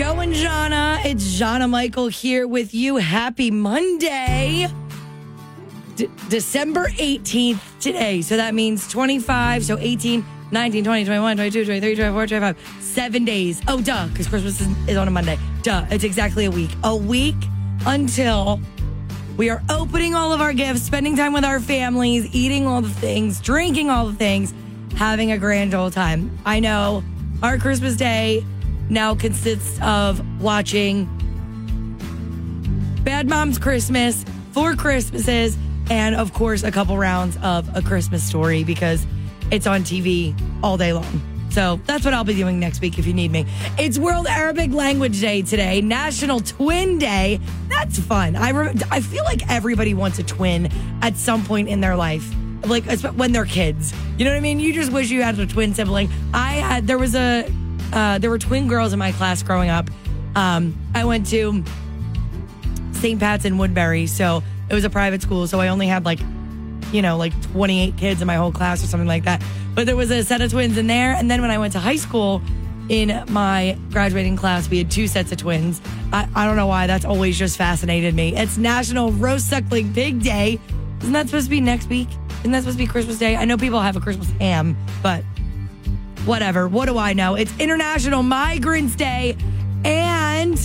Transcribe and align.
Joe 0.00 0.18
and 0.20 0.32
Jahna. 0.32 1.04
It's 1.04 1.38
Jahna 1.38 1.68
Michael 1.68 2.06
here 2.08 2.48
with 2.48 2.72
you. 2.72 2.96
Happy 2.96 3.50
Monday. 3.50 4.66
D- 5.94 6.08
December 6.30 6.88
18th 6.88 7.60
today. 7.80 8.22
So 8.22 8.38
that 8.38 8.54
means 8.54 8.88
25, 8.88 9.62
so 9.62 9.76
18, 9.78 10.24
19, 10.52 10.84
20, 10.84 11.04
21, 11.04 11.36
22, 11.36 11.64
23, 11.66 11.96
24, 11.96 12.26
25. 12.28 12.76
Seven 12.80 13.26
days. 13.26 13.60
Oh, 13.68 13.82
duh, 13.82 14.06
because 14.06 14.26
Christmas 14.26 14.62
is, 14.62 14.88
is 14.88 14.96
on 14.96 15.06
a 15.06 15.10
Monday. 15.10 15.38
Duh, 15.62 15.84
it's 15.90 16.04
exactly 16.04 16.46
a 16.46 16.50
week. 16.50 16.70
A 16.82 16.96
week 16.96 17.36
until 17.84 18.58
we 19.36 19.50
are 19.50 19.62
opening 19.68 20.14
all 20.14 20.32
of 20.32 20.40
our 20.40 20.54
gifts, 20.54 20.80
spending 20.80 21.14
time 21.14 21.34
with 21.34 21.44
our 21.44 21.60
families, 21.60 22.34
eating 22.34 22.66
all 22.66 22.80
the 22.80 22.88
things, 22.88 23.38
drinking 23.38 23.90
all 23.90 24.06
the 24.06 24.16
things, 24.16 24.54
having 24.96 25.32
a 25.32 25.36
grand 25.36 25.74
old 25.74 25.92
time. 25.92 26.38
I 26.46 26.58
know 26.58 27.04
our 27.42 27.58
Christmas 27.58 27.96
day 27.96 28.46
now 28.90 29.14
consists 29.14 29.80
of 29.80 30.20
watching 30.42 31.08
Bad 33.04 33.28
Moms 33.28 33.58
Christmas, 33.58 34.24
Four 34.52 34.74
Christmases, 34.74 35.56
and 35.90 36.14
of 36.14 36.34
course, 36.34 36.62
a 36.62 36.70
couple 36.70 36.98
rounds 36.98 37.38
of 37.42 37.74
A 37.76 37.82
Christmas 37.82 38.22
Story 38.22 38.64
because 38.64 39.06
it's 39.50 39.66
on 39.66 39.82
TV 39.82 40.34
all 40.62 40.76
day 40.76 40.92
long. 40.92 41.22
So 41.50 41.80
that's 41.84 42.04
what 42.04 42.14
I'll 42.14 42.24
be 42.24 42.34
doing 42.34 42.60
next 42.60 42.80
week 42.80 42.98
if 42.98 43.06
you 43.06 43.12
need 43.12 43.32
me. 43.32 43.44
It's 43.76 43.98
World 43.98 44.26
Arabic 44.28 44.70
Language 44.72 45.20
Day 45.20 45.42
today, 45.42 45.80
National 45.80 46.40
Twin 46.40 46.98
Day. 46.98 47.40
That's 47.68 47.98
fun. 47.98 48.36
I 48.36 48.52
rem- 48.52 48.78
I 48.90 49.00
feel 49.00 49.24
like 49.24 49.48
everybody 49.50 49.94
wants 49.94 50.18
a 50.20 50.22
twin 50.22 50.68
at 51.02 51.16
some 51.16 51.44
point 51.44 51.68
in 51.68 51.80
their 51.80 51.96
life. 51.96 52.28
Like 52.64 52.84
when 53.16 53.32
they're 53.32 53.46
kids, 53.46 53.92
you 54.16 54.24
know 54.24 54.30
what 54.30 54.36
I 54.36 54.40
mean. 54.40 54.60
You 54.60 54.72
just 54.72 54.92
wish 54.92 55.10
you 55.10 55.22
had 55.22 55.38
a 55.38 55.46
twin 55.46 55.74
sibling. 55.74 56.08
I 56.32 56.52
had 56.54 56.86
there 56.86 56.98
was 56.98 57.16
a 57.16 57.50
uh, 57.92 58.18
there 58.18 58.30
were 58.30 58.38
twin 58.38 58.68
girls 58.68 58.92
in 58.92 58.98
my 58.98 59.12
class 59.12 59.42
growing 59.42 59.70
up. 59.70 59.90
Um, 60.34 60.78
I 60.94 61.04
went 61.04 61.26
to 61.28 61.64
St. 62.92 63.18
Pat's 63.18 63.44
in 63.44 63.58
Woodbury, 63.58 64.06
so 64.06 64.42
it 64.68 64.74
was 64.74 64.84
a 64.84 64.90
private 64.90 65.22
school. 65.22 65.46
So 65.46 65.60
I 65.60 65.68
only 65.68 65.86
had 65.86 66.04
like, 66.04 66.20
you 66.92 67.02
know, 67.02 67.16
like 67.16 67.32
28 67.52 67.96
kids 67.96 68.20
in 68.20 68.26
my 68.26 68.36
whole 68.36 68.52
class 68.52 68.82
or 68.84 68.86
something 68.86 69.08
like 69.08 69.24
that. 69.24 69.42
But 69.74 69.86
there 69.86 69.96
was 69.96 70.10
a 70.10 70.22
set 70.24 70.40
of 70.40 70.50
twins 70.50 70.76
in 70.76 70.86
there. 70.86 71.12
And 71.12 71.30
then 71.30 71.40
when 71.42 71.50
I 71.50 71.58
went 71.58 71.72
to 71.72 71.78
high 71.78 71.96
school, 71.96 72.42
in 72.90 73.24
my 73.28 73.78
graduating 73.92 74.36
class, 74.36 74.68
we 74.68 74.78
had 74.78 74.90
two 74.90 75.06
sets 75.06 75.30
of 75.30 75.38
twins. 75.38 75.80
I, 76.12 76.28
I 76.34 76.44
don't 76.44 76.56
know 76.56 76.66
why. 76.66 76.88
That's 76.88 77.04
always 77.04 77.38
just 77.38 77.56
fascinated 77.56 78.16
me. 78.16 78.36
It's 78.36 78.58
National 78.58 79.12
Roast 79.12 79.48
Suckling 79.48 79.94
Pig 79.94 80.22
Day. 80.22 80.58
Isn't 81.00 81.12
that 81.12 81.26
supposed 81.26 81.46
to 81.46 81.50
be 81.50 81.60
next 81.60 81.88
week? 81.88 82.08
Isn't 82.40 82.50
that 82.50 82.60
supposed 82.60 82.78
to 82.78 82.84
be 82.84 82.88
Christmas 82.88 83.16
Day? 83.16 83.36
I 83.36 83.44
know 83.44 83.56
people 83.56 83.80
have 83.80 83.96
a 83.96 84.00
Christmas 84.00 84.28
ham, 84.32 84.76
but 85.04 85.22
whatever. 86.24 86.68
What 86.68 86.86
do 86.86 86.98
I 86.98 87.12
know? 87.12 87.34
It's 87.34 87.52
International 87.58 88.22
Migrants 88.22 88.94
Day 88.94 89.36
and 89.84 90.58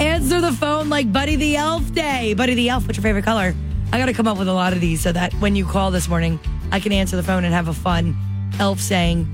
answer 0.00 0.40
the 0.40 0.52
phone 0.52 0.88
like 0.88 1.12
Buddy 1.12 1.36
the 1.36 1.56
Elf 1.56 1.92
Day. 1.92 2.34
Buddy 2.34 2.54
the 2.54 2.68
Elf, 2.68 2.86
what's 2.86 2.96
your 2.96 3.02
favorite 3.02 3.24
color? 3.24 3.54
I 3.92 3.98
got 3.98 4.06
to 4.06 4.12
come 4.12 4.28
up 4.28 4.38
with 4.38 4.48
a 4.48 4.52
lot 4.52 4.72
of 4.72 4.80
these 4.80 5.00
so 5.00 5.12
that 5.12 5.32
when 5.34 5.56
you 5.56 5.64
call 5.64 5.90
this 5.90 6.08
morning, 6.08 6.38
I 6.70 6.80
can 6.80 6.92
answer 6.92 7.16
the 7.16 7.22
phone 7.22 7.44
and 7.44 7.54
have 7.54 7.68
a 7.68 7.74
fun 7.74 8.16
elf 8.58 8.80
saying 8.80 9.26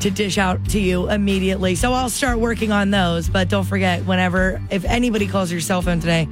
to 0.00 0.10
dish 0.10 0.38
out 0.38 0.64
to 0.70 0.78
you 0.78 1.10
immediately. 1.10 1.74
So 1.74 1.92
I'll 1.92 2.10
start 2.10 2.38
working 2.38 2.70
on 2.70 2.90
those. 2.90 3.28
But 3.28 3.48
don't 3.48 3.64
forget, 3.64 4.04
whenever, 4.04 4.60
if 4.70 4.84
anybody 4.84 5.26
calls 5.26 5.50
your 5.50 5.60
cell 5.60 5.82
phone 5.82 6.00
today, 6.00 6.28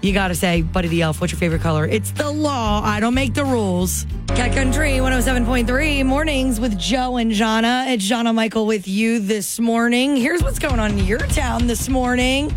you 0.00 0.12
got 0.12 0.28
to 0.28 0.34
say, 0.34 0.62
Buddy 0.62 0.88
the 0.88 1.02
Elf, 1.02 1.20
what's 1.20 1.32
your 1.32 1.40
favorite 1.40 1.62
color? 1.62 1.84
It's 1.84 2.12
the 2.12 2.30
law. 2.30 2.82
I 2.84 3.00
don't 3.00 3.14
make 3.14 3.34
the 3.34 3.44
rules. 3.44 4.06
Cat 4.28 4.52
Country 4.52 4.92
107.3 4.92 6.06
mornings 6.06 6.60
with 6.60 6.78
Joe 6.78 7.16
and 7.16 7.32
Jahna. 7.32 7.92
It's 7.92 8.08
Jahna 8.08 8.32
Michael 8.32 8.66
with 8.66 8.86
you 8.86 9.18
this 9.18 9.58
morning. 9.58 10.16
Here's 10.16 10.42
what's 10.42 10.60
going 10.60 10.78
on 10.78 10.92
in 10.92 11.04
your 11.04 11.18
town 11.18 11.66
this 11.66 11.88
morning. 11.88 12.54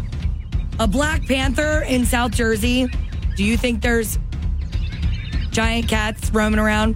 A 0.80 0.88
Black 0.88 1.26
Panther 1.26 1.82
in 1.82 2.06
South 2.06 2.32
Jersey. 2.32 2.88
Do 3.36 3.44
you 3.44 3.58
think 3.58 3.82
there's 3.82 4.20
giant 5.50 5.88
cats 5.88 6.30
roaming 6.30 6.60
around? 6.60 6.96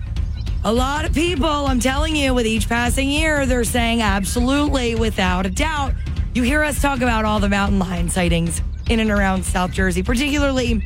A 0.64 0.72
lot 0.72 1.06
of 1.06 1.14
people, 1.14 1.48
I'm 1.48 1.80
telling 1.80 2.16
you, 2.16 2.34
with 2.34 2.46
each 2.46 2.68
passing 2.70 3.10
year, 3.10 3.46
they're 3.46 3.64
saying 3.64 4.02
absolutely, 4.02 4.96
without 4.96 5.46
a 5.46 5.50
doubt. 5.50 5.94
You 6.34 6.44
hear 6.44 6.64
us 6.64 6.82
talk 6.82 7.02
about 7.02 7.26
all 7.26 7.40
the 7.40 7.50
mountain 7.50 7.80
lion 7.80 8.10
sightings 8.10 8.62
in 8.90 9.00
and 9.00 9.12
around 9.12 9.44
South 9.44 9.72
Jersey, 9.72 10.04
particularly 10.04 10.84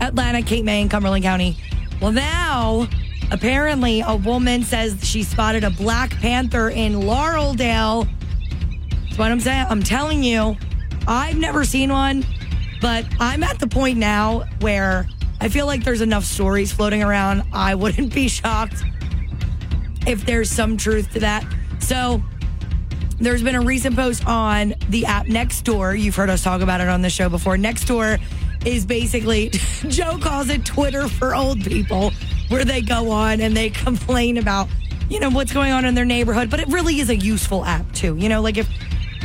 Atlantic, 0.00 0.46
Cape 0.46 0.64
May, 0.64 0.82
and 0.82 0.90
Cumberland 0.90 1.24
County. 1.24 1.56
Well, 2.00 2.12
now, 2.12 2.88
apparently, 3.30 4.00
a 4.00 4.16
woman 4.16 4.62
says 4.62 4.98
she 5.02 5.22
spotted 5.22 5.64
a 5.64 5.70
Black 5.70 6.10
Panther 6.20 6.70
in 6.70 6.94
Laureldale. 6.94 8.08
That's 9.04 9.18
what 9.18 9.30
I'm 9.30 9.40
saying. 9.40 9.66
I'm 9.68 9.82
telling 9.82 10.22
you, 10.22 10.56
I've 11.06 11.36
never 11.36 11.64
seen 11.64 11.92
one, 11.92 12.24
but 12.80 13.04
I'm 13.18 13.42
at 13.42 13.58
the 13.58 13.66
point 13.66 13.98
now 13.98 14.44
where 14.60 15.06
I 15.40 15.48
feel 15.48 15.66
like 15.66 15.84
there's 15.84 16.00
enough 16.00 16.24
stories 16.24 16.72
floating 16.72 17.02
around. 17.02 17.44
I 17.52 17.74
wouldn't 17.74 18.14
be 18.14 18.28
shocked 18.28 18.82
if 20.06 20.24
there's 20.24 20.50
some 20.50 20.76
truth 20.76 21.12
to 21.12 21.20
that. 21.20 21.44
So, 21.78 22.22
there's 23.20 23.42
been 23.42 23.54
a 23.54 23.60
recent 23.60 23.94
post 23.94 24.26
on 24.26 24.74
the 24.88 25.04
app 25.04 25.26
Nextdoor. 25.26 26.00
You've 26.00 26.16
heard 26.16 26.30
us 26.30 26.42
talk 26.42 26.62
about 26.62 26.80
it 26.80 26.88
on 26.88 27.02
the 27.02 27.10
show 27.10 27.28
before. 27.28 27.56
Nextdoor 27.56 28.20
is 28.64 28.86
basically, 28.86 29.48
Joe 29.88 30.18
calls 30.18 30.48
it 30.48 30.64
Twitter 30.64 31.06
for 31.06 31.34
old 31.34 31.62
people, 31.62 32.12
where 32.48 32.64
they 32.64 32.80
go 32.80 33.10
on 33.10 33.40
and 33.42 33.54
they 33.54 33.68
complain 33.70 34.38
about, 34.38 34.68
you 35.10 35.20
know, 35.20 35.28
what's 35.28 35.52
going 35.52 35.70
on 35.70 35.84
in 35.84 35.94
their 35.94 36.06
neighborhood. 36.06 36.48
But 36.50 36.60
it 36.60 36.68
really 36.68 36.98
is 36.98 37.10
a 37.10 37.16
useful 37.16 37.64
app, 37.64 37.90
too. 37.92 38.16
You 38.16 38.30
know, 38.30 38.40
like 38.40 38.56
if 38.56 38.68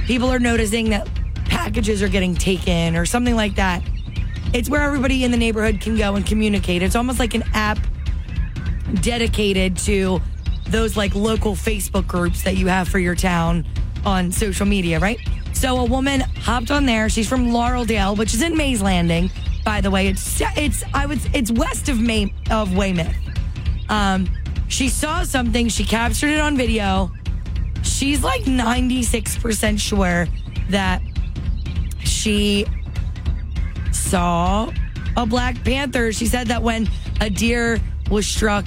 people 0.06 0.30
are 0.30 0.40
noticing 0.40 0.90
that 0.90 1.08
packages 1.46 2.04
are 2.04 2.10
getting 2.10 2.36
taken 2.36 2.98
or 2.98 3.06
something 3.06 3.36
like 3.36 3.56
that, 3.56 3.82
it's 4.54 4.70
where 4.70 4.82
everybody 4.82 5.24
in 5.24 5.32
the 5.32 5.38
neighborhood 5.38 5.80
can 5.80 5.96
go 5.96 6.16
and 6.16 6.26
communicate. 6.26 6.84
It's 6.84 6.96
almost 6.96 7.20
like 7.20 7.34
an 7.34 7.44
app 7.54 7.80
dedicated 9.02 9.78
to 9.78 10.22
those 10.68 10.98
like 10.98 11.16
local 11.16 11.54
Facebook 11.54 12.08
groups 12.08 12.44
that 12.44 12.58
you 12.58 12.68
have 12.68 12.88
for 12.88 13.00
your 13.00 13.16
town 13.16 13.66
on 14.06 14.32
social 14.32 14.66
media, 14.66 15.00
right? 15.00 15.20
So 15.54 15.78
a 15.78 15.86
woman 15.86 16.22
hopped 16.22 16.72
on 16.72 16.86
there. 16.86 17.10
She's 17.10 17.28
from 17.28 17.48
Laureldale, 17.48 18.18
which 18.18 18.34
is 18.34 18.42
in 18.42 18.56
Mays 18.56 18.82
Landing, 18.82 19.32
by 19.64 19.82
the 19.82 19.90
way. 19.90 20.08
It's 20.08 20.42
it's 20.58 20.84
I 20.94 21.06
would 21.06 21.20
it's 21.34 21.52
west 21.52 21.90
of 21.90 22.00
May 22.00 22.34
of 22.52 22.76
Weymouth. 22.76 23.16
Um, 23.90 24.30
she 24.68 24.90
saw 24.90 25.24
something. 25.24 25.70
She 25.70 25.84
captured 25.86 26.32
it 26.32 26.40
on 26.40 26.58
video. 26.58 27.12
She's 27.84 28.24
like 28.24 28.46
ninety 28.48 29.04
six 29.04 29.38
percent 29.38 29.80
sure 29.80 30.28
that 30.70 31.02
she 32.00 32.66
saw 33.92 34.72
a 35.16 35.26
black 35.26 35.64
panther. 35.64 36.12
She 36.12 36.26
said 36.26 36.48
that 36.48 36.62
when 36.62 36.90
a 37.22 37.30
deer 37.30 37.80
was 38.12 38.28
struck 38.28 38.66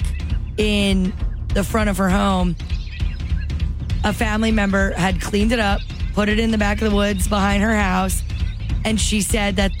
in 0.57 1.13
the 1.53 1.63
front 1.63 1.89
of 1.89 1.97
her 1.97 2.09
home, 2.09 2.55
a 4.03 4.13
family 4.13 4.51
member 4.51 4.91
had 4.91 5.21
cleaned 5.21 5.51
it 5.51 5.59
up, 5.59 5.81
put 6.13 6.29
it 6.29 6.39
in 6.39 6.51
the 6.51 6.57
back 6.57 6.81
of 6.81 6.89
the 6.89 6.95
woods 6.95 7.27
behind 7.27 7.61
her 7.63 7.75
house, 7.75 8.23
and 8.85 8.99
she 8.99 9.21
said 9.21 9.55
that 9.57 9.71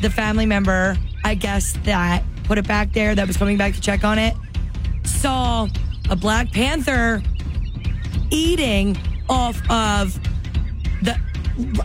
the 0.00 0.10
family 0.10 0.46
member, 0.46 0.96
I 1.24 1.34
guess 1.34 1.72
that 1.84 2.22
put 2.44 2.58
it 2.58 2.68
back 2.68 2.92
there 2.92 3.14
that 3.14 3.26
was 3.26 3.36
coming 3.36 3.56
back 3.56 3.74
to 3.74 3.80
check 3.80 4.04
on 4.04 4.18
it, 4.18 4.34
saw 5.04 5.68
a 6.10 6.16
black 6.16 6.52
panther 6.52 7.22
eating 8.30 8.96
off 9.28 9.56
of 9.70 10.18
the 11.02 11.18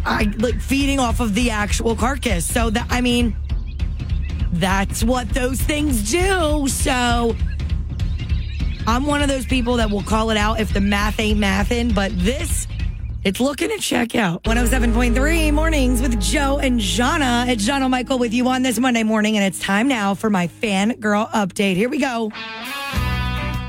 I 0.05 0.23
like 0.39 0.59
feeding 0.59 0.99
off 0.99 1.19
of 1.19 1.35
the 1.35 1.51
actual 1.51 1.95
carcass. 1.95 2.45
So 2.45 2.69
that 2.71 2.87
I 2.89 3.01
mean 3.01 3.35
that's 4.53 5.03
what 5.03 5.29
those 5.29 5.61
things 5.61 6.11
do. 6.11 6.67
So 6.67 7.35
I'm 8.89 9.05
one 9.05 9.21
of 9.21 9.27
those 9.27 9.45
people 9.45 9.75
that 9.75 9.91
will 9.91 10.01
call 10.01 10.31
it 10.31 10.37
out 10.37 10.59
if 10.59 10.73
the 10.73 10.81
math 10.81 11.19
ain't 11.19 11.39
mathin', 11.39 11.93
but 11.93 12.11
this, 12.17 12.67
it's 13.23 13.39
looking 13.39 13.69
to 13.69 13.77
check 13.77 14.15
out. 14.15 14.41
107.3 14.45 15.53
mornings 15.53 16.01
with 16.01 16.19
Joe 16.19 16.57
and 16.57 16.79
Jahna. 16.79 17.47
It's 17.49 17.67
Jahna 17.67 17.87
Michael 17.87 18.17
with 18.17 18.33
you 18.33 18.47
on 18.47 18.63
this 18.63 18.79
Monday 18.79 19.03
morning, 19.03 19.37
and 19.37 19.45
it's 19.45 19.59
time 19.59 19.87
now 19.87 20.15
for 20.15 20.31
my 20.31 20.47
fan 20.47 20.99
girl 20.99 21.29
update. 21.35 21.75
Here 21.75 21.87
we 21.87 21.99
go. 21.99 22.31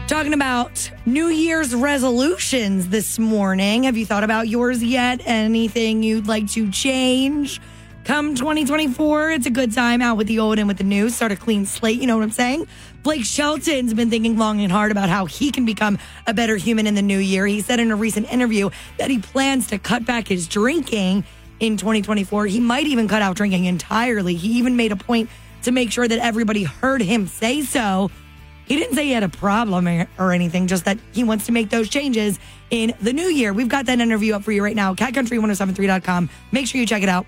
Talking 0.09 0.33
about 0.33 0.91
New 1.05 1.27
Year's 1.27 1.75
resolutions 1.75 2.89
this 2.89 3.19
morning. 3.19 3.83
Have 3.83 3.99
you 3.99 4.07
thought 4.07 4.25
about 4.25 4.49
yours 4.49 4.83
yet? 4.83 5.21
Anything 5.27 6.03
you'd 6.03 6.29
like 6.29 6.49
to 6.53 6.71
change? 6.71 7.61
Come 8.05 8.35
2024, 8.35 9.31
it's 9.31 9.47
a 9.47 9.51
good 9.51 9.73
time 9.73 10.01
out 10.01 10.17
with 10.17 10.27
the 10.27 10.39
old 10.39 10.59
and 10.59 10.67
with 10.67 10.79
the 10.79 10.85
new. 10.85 11.11
Start 11.11 11.33
a 11.33 11.37
clean 11.37 11.67
slate, 11.67 12.01
you 12.01 12.07
know 12.07 12.17
what 12.17 12.25
I'm 12.25 12.31
saying? 12.31 12.67
Blake 13.03 13.25
Shelton's 13.25 13.95
been 13.95 14.11
thinking 14.11 14.39
long 14.39 14.61
and 14.63 14.73
hard 14.73 14.91
about 14.91 15.09
how 15.09 15.27
he 15.27 15.53
can 15.53 15.65
become 15.65 15.99
a 16.27 16.35
better 16.35 16.57
human 16.57 16.87
in 16.87 16.95
the 16.95 17.03
new 17.03 17.19
year. 17.19 17.47
He 17.47 17.61
said 17.61 17.79
in 17.79 17.91
a 17.91 17.97
recent 17.97 18.33
interview 18.33 18.71
that 18.99 19.11
he 19.11 19.19
plans 19.19 19.69
to 19.69 19.79
cut 19.79 20.07
back 20.07 20.27
his 20.27 20.49
drinking 20.49 21.25
in 21.61 21.77
2024. 21.77 22.47
He 22.47 22.59
might 22.59 22.87
even 22.87 23.07
cut 23.07 23.23
out 23.23 23.37
drinking 23.37 23.67
entirely. 23.67 24.35
He 24.35 24.59
even 24.59 24.77
made 24.77 24.93
a 24.93 24.97
point 24.97 25.29
to 25.63 25.71
make 25.71 25.93
sure 25.93 26.09
that 26.09 26.19
everybody 26.19 26.65
heard 26.65 27.03
him 27.03 27.27
say 27.27 27.63
so. 27.63 28.11
He 28.67 28.77
didn't 28.77 28.95
say 28.95 29.05
he 29.05 29.13
had 29.13 29.25
a 29.25 29.29
problem 29.29 29.87
or- 30.19 30.33
anything, 30.33 30.69
just 30.69 30.87
that 30.87 30.99
he 31.13 31.23
wants 31.23 31.47
to 31.47 31.53
make 31.53 31.71
those 31.71 31.89
changes 31.89 32.39
in 32.71 32.95
the 33.01 33.13
new 33.13 33.27
year. 33.27 33.53
We've 33.53 33.69
got 33.69 33.87
that 33.87 34.01
interview 34.01 34.35
up 34.35 34.43
for 34.43 34.53
you 34.53 34.65
right 34.65 34.77
now, 34.77 34.95
catcountry1073.com. 34.95 36.31
Make 36.51 36.67
sure 36.67 36.81
you 36.81 36.87
check 36.87 37.03
it 37.03 37.09
out. 37.09 37.27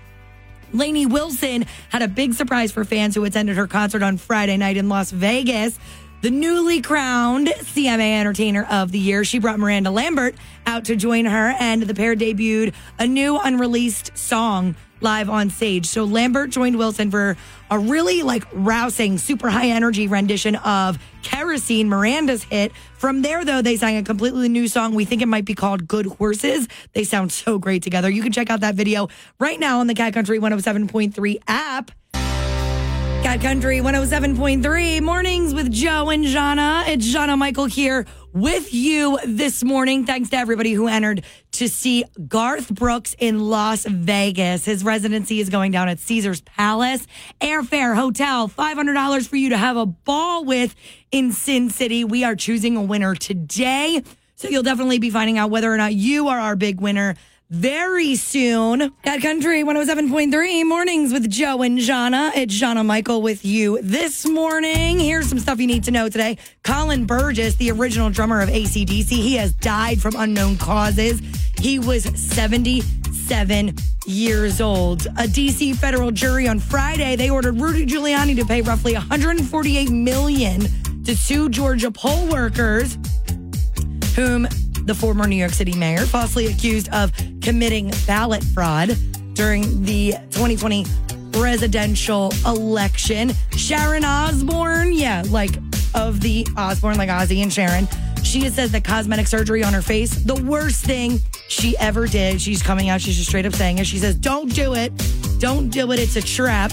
Lainey 0.73 1.05
Wilson 1.05 1.65
had 1.89 2.01
a 2.01 2.07
big 2.07 2.33
surprise 2.33 2.71
for 2.71 2.83
fans 2.83 3.15
who 3.15 3.23
attended 3.23 3.55
her 3.55 3.67
concert 3.67 4.01
on 4.01 4.17
Friday 4.17 4.57
night 4.57 4.75
in 4.75 4.89
Las 4.89 5.11
Vegas. 5.11 5.77
The 6.21 6.31
newly 6.31 6.81
crowned 6.81 7.47
CMA 7.47 8.19
Entertainer 8.19 8.65
of 8.69 8.91
the 8.91 8.99
Year, 8.99 9.23
she 9.23 9.39
brought 9.39 9.59
Miranda 9.59 9.91
Lambert 9.91 10.35
out 10.65 10.85
to 10.85 10.95
join 10.95 11.25
her, 11.25 11.55
and 11.59 11.83
the 11.83 11.93
pair 11.93 12.15
debuted 12.15 12.73
a 12.97 13.05
new 13.05 13.37
unreleased 13.37 14.17
song 14.17 14.75
live 15.03 15.29
on 15.29 15.49
stage. 15.49 15.85
So 15.85 16.05
Lambert 16.05 16.49
joined 16.49 16.77
Wilson 16.77 17.11
for 17.11 17.37
a 17.69 17.77
really 17.79 18.23
like 18.23 18.45
rousing, 18.53 19.17
super 19.17 19.49
high 19.49 19.67
energy 19.67 20.07
rendition 20.07 20.55
of 20.55 20.97
Kerosene, 21.21 21.89
Miranda's 21.89 22.43
hit. 22.43 22.71
From 22.97 23.21
there, 23.21 23.43
though, 23.43 23.61
they 23.61 23.77
sang 23.77 23.97
a 23.97 24.03
completely 24.03 24.49
new 24.49 24.67
song. 24.67 24.95
We 24.95 25.05
think 25.05 25.21
it 25.21 25.27
might 25.27 25.45
be 25.45 25.55
called 25.55 25.87
Good 25.87 26.05
Horses. 26.05 26.67
They 26.93 27.03
sound 27.03 27.31
so 27.31 27.59
great 27.59 27.83
together. 27.83 28.09
You 28.09 28.23
can 28.23 28.31
check 28.31 28.49
out 28.49 28.61
that 28.61 28.75
video 28.75 29.09
right 29.39 29.59
now 29.59 29.79
on 29.79 29.87
the 29.87 29.95
Cat 29.95 30.13
Country 30.13 30.39
107.3 30.39 31.37
app. 31.47 31.91
Cat 33.23 33.39
Country 33.39 33.79
107.3 33.79 35.01
mornings 35.01 35.53
with 35.53 35.71
Joe 35.71 36.09
and 36.09 36.25
Jahna. 36.25 36.83
It's 36.89 37.07
Jahna 37.07 37.37
Michael 37.37 37.67
here 37.67 38.05
with 38.33 38.73
you 38.73 39.17
this 39.25 39.63
morning. 39.63 40.05
Thanks 40.05 40.29
to 40.31 40.35
everybody 40.35 40.73
who 40.73 40.89
entered 40.89 41.23
to 41.53 41.69
see 41.69 42.03
Garth 42.27 42.73
Brooks 42.75 43.15
in 43.17 43.39
Las 43.39 43.85
Vegas. 43.85 44.65
His 44.65 44.83
residency 44.83 45.39
is 45.39 45.47
going 45.49 45.71
down 45.71 45.87
at 45.87 45.99
Caesar's 45.99 46.41
Palace. 46.41 47.07
Airfare, 47.39 47.95
hotel, 47.95 48.49
$500 48.49 49.25
for 49.25 49.37
you 49.37 49.51
to 49.51 49.57
have 49.57 49.77
a 49.77 49.85
ball 49.85 50.43
with 50.43 50.75
in 51.09 51.31
Sin 51.31 51.69
City. 51.69 52.03
We 52.03 52.25
are 52.25 52.35
choosing 52.35 52.75
a 52.75 52.81
winner 52.81 53.15
today. 53.15 54.03
So 54.35 54.49
you'll 54.49 54.63
definitely 54.63 54.99
be 54.99 55.09
finding 55.09 55.37
out 55.37 55.49
whether 55.49 55.71
or 55.71 55.77
not 55.77 55.93
you 55.93 56.27
are 56.27 56.39
our 56.39 56.57
big 56.57 56.81
winner 56.81 57.15
very 57.53 58.15
soon. 58.15 58.91
Cat 59.03 59.21
Country 59.21 59.63
107.3 59.63 60.65
mornings 60.65 61.13
with 61.13 61.29
Joe 61.29 61.61
and 61.61 61.77
Jahna. 61.77 62.31
It's 62.35 62.59
Jahna 62.59 62.83
Michael 62.83 63.21
with 63.21 63.45
you 63.45 63.79
this 63.83 64.27
morning. 64.27 64.99
Here's 64.99 65.27
some 65.27 65.37
stuff 65.37 65.59
you 65.59 65.67
need 65.67 65.83
to 65.83 65.91
know 65.91 66.09
today. 66.09 66.39
Colin 66.63 67.05
Burgess, 67.05 67.53
the 67.55 67.69
original 67.69 68.09
drummer 68.09 68.41
of 68.41 68.49
ACDC, 68.49 69.09
he 69.09 69.35
has 69.35 69.53
died 69.53 70.01
from 70.01 70.15
unknown 70.17 70.57
causes. 70.57 71.21
He 71.59 71.77
was 71.77 72.05
77 72.19 73.75
years 74.07 74.59
old. 74.59 75.05
A 75.05 75.27
DC 75.27 75.75
federal 75.75 76.09
jury 76.09 76.47
on 76.47 76.57
Friday, 76.57 77.15
they 77.15 77.29
ordered 77.29 77.61
Rudy 77.61 77.85
Giuliani 77.85 78.35
to 78.35 78.45
pay 78.45 78.63
roughly 78.63 78.93
148 78.95 79.91
million 79.91 80.61
to 81.03 81.15
sue 81.15 81.49
Georgia 81.49 81.91
poll 81.91 82.27
workers 82.29 82.97
whom 84.15 84.47
the 84.85 84.95
former 84.95 85.27
New 85.27 85.35
York 85.35 85.53
City 85.53 85.75
mayor 85.75 86.05
falsely 86.05 86.47
accused 86.47 86.89
of 86.89 87.11
committing 87.43 87.91
ballot 88.07 88.43
fraud 88.43 88.95
during 89.33 89.83
the 89.83 90.11
2020 90.31 90.85
presidential 91.33 92.33
election. 92.45 93.33
Sharon 93.57 94.05
Osbourne, 94.05 94.93
yeah, 94.93 95.23
like 95.27 95.51
of 95.93 96.21
the 96.21 96.47
Osbourne, 96.55 96.97
like 96.97 97.09
Ozzy 97.09 97.43
and 97.43 97.51
Sharon. 97.51 97.87
She 98.23 98.49
says 98.49 98.71
that 98.71 98.83
cosmetic 98.83 99.27
surgery 99.27 99.63
on 99.63 99.73
her 99.73 99.81
face, 99.81 100.15
the 100.23 100.35
worst 100.35 100.85
thing 100.85 101.19
she 101.49 101.77
ever 101.77 102.07
did. 102.07 102.41
She's 102.41 102.63
coming 102.63 102.89
out, 102.89 103.01
she's 103.01 103.17
just 103.17 103.27
straight 103.29 103.45
up 103.45 103.53
saying 103.53 103.77
it. 103.79 103.85
She 103.85 103.99
says, 103.99 104.15
Don't 104.15 104.53
do 104.55 104.73
it. 104.73 104.91
Don't 105.39 105.69
do 105.69 105.91
it. 105.91 105.99
It's 105.99 106.15
a 106.15 106.21
trap. 106.21 106.71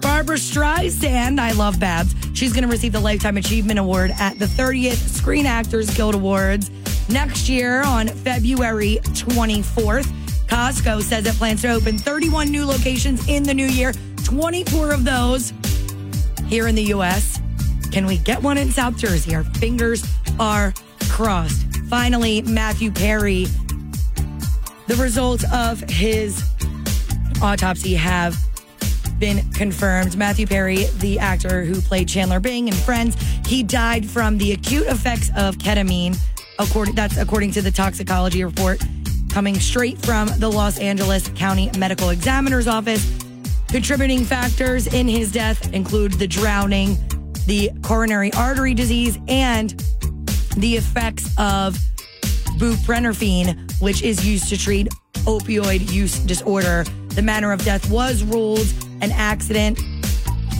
Barbra 0.00 0.36
Streisand, 0.36 1.38
I 1.38 1.52
love 1.52 1.80
Babs. 1.80 2.14
She's 2.34 2.52
going 2.52 2.64
to 2.64 2.68
receive 2.68 2.92
the 2.92 3.00
Lifetime 3.00 3.36
Achievement 3.36 3.78
Award 3.78 4.10
at 4.18 4.38
the 4.38 4.44
30th 4.44 4.96
Screen 4.96 5.46
Actors 5.46 5.88
Guild 5.96 6.14
Awards 6.14 6.70
next 7.08 7.48
year 7.48 7.82
on 7.82 8.08
February 8.08 8.98
24th. 9.04 10.06
Costco 10.46 11.02
says 11.02 11.26
it 11.26 11.34
plans 11.36 11.62
to 11.62 11.72
open 11.72 11.98
31 11.98 12.50
new 12.50 12.64
locations 12.64 13.26
in 13.28 13.42
the 13.42 13.54
new 13.54 13.66
year, 13.66 13.92
24 14.24 14.92
of 14.92 15.04
those 15.04 15.52
here 16.46 16.68
in 16.68 16.74
the 16.74 16.84
U.S. 16.84 17.40
Can 17.90 18.06
we 18.06 18.18
get 18.18 18.42
one 18.42 18.58
in 18.58 18.70
South 18.70 18.96
Jersey? 18.96 19.34
Our 19.34 19.44
fingers 19.44 20.04
are 20.38 20.72
crossed. 21.08 21.66
Finally, 21.88 22.42
Matthew 22.42 22.90
Perry. 22.90 23.46
The 24.86 24.96
results 24.96 25.44
of 25.52 25.80
his 25.88 26.42
autopsy 27.40 27.94
have 27.94 28.36
been 29.18 29.48
confirmed. 29.52 30.16
Matthew 30.16 30.46
Perry, 30.46 30.84
the 30.98 31.18
actor 31.18 31.64
who 31.64 31.80
played 31.80 32.08
Chandler 32.08 32.40
Bing 32.40 32.68
in 32.68 32.74
Friends, 32.74 33.16
he 33.46 33.62
died 33.62 34.06
from 34.06 34.38
the 34.38 34.52
acute 34.52 34.86
effects 34.86 35.30
of 35.36 35.56
ketamine. 35.58 36.18
According 36.58 36.94
that's 36.94 37.16
according 37.16 37.50
to 37.52 37.62
the 37.62 37.70
toxicology 37.70 38.44
report 38.44 38.82
coming 39.30 39.58
straight 39.58 39.98
from 39.98 40.28
the 40.38 40.48
Los 40.48 40.78
Angeles 40.78 41.28
County 41.30 41.70
Medical 41.76 42.10
Examiner's 42.10 42.68
Office. 42.68 43.18
Contributing 43.68 44.24
factors 44.24 44.86
in 44.86 45.08
his 45.08 45.32
death 45.32 45.72
include 45.72 46.12
the 46.12 46.26
drowning, 46.28 46.96
the 47.46 47.70
coronary 47.82 48.32
artery 48.34 48.74
disease, 48.74 49.18
and 49.26 49.70
the 50.56 50.76
effects 50.76 51.26
of 51.38 51.76
buprenorphine, 52.58 53.80
which 53.80 54.02
is 54.02 54.24
used 54.24 54.48
to 54.48 54.56
treat 54.56 54.86
opioid 55.24 55.90
use 55.90 56.20
disorder. 56.20 56.84
The 57.08 57.22
manner 57.22 57.50
of 57.50 57.64
death 57.64 57.90
was 57.90 58.22
ruled 58.22 58.72
an 59.00 59.10
accident. 59.10 59.80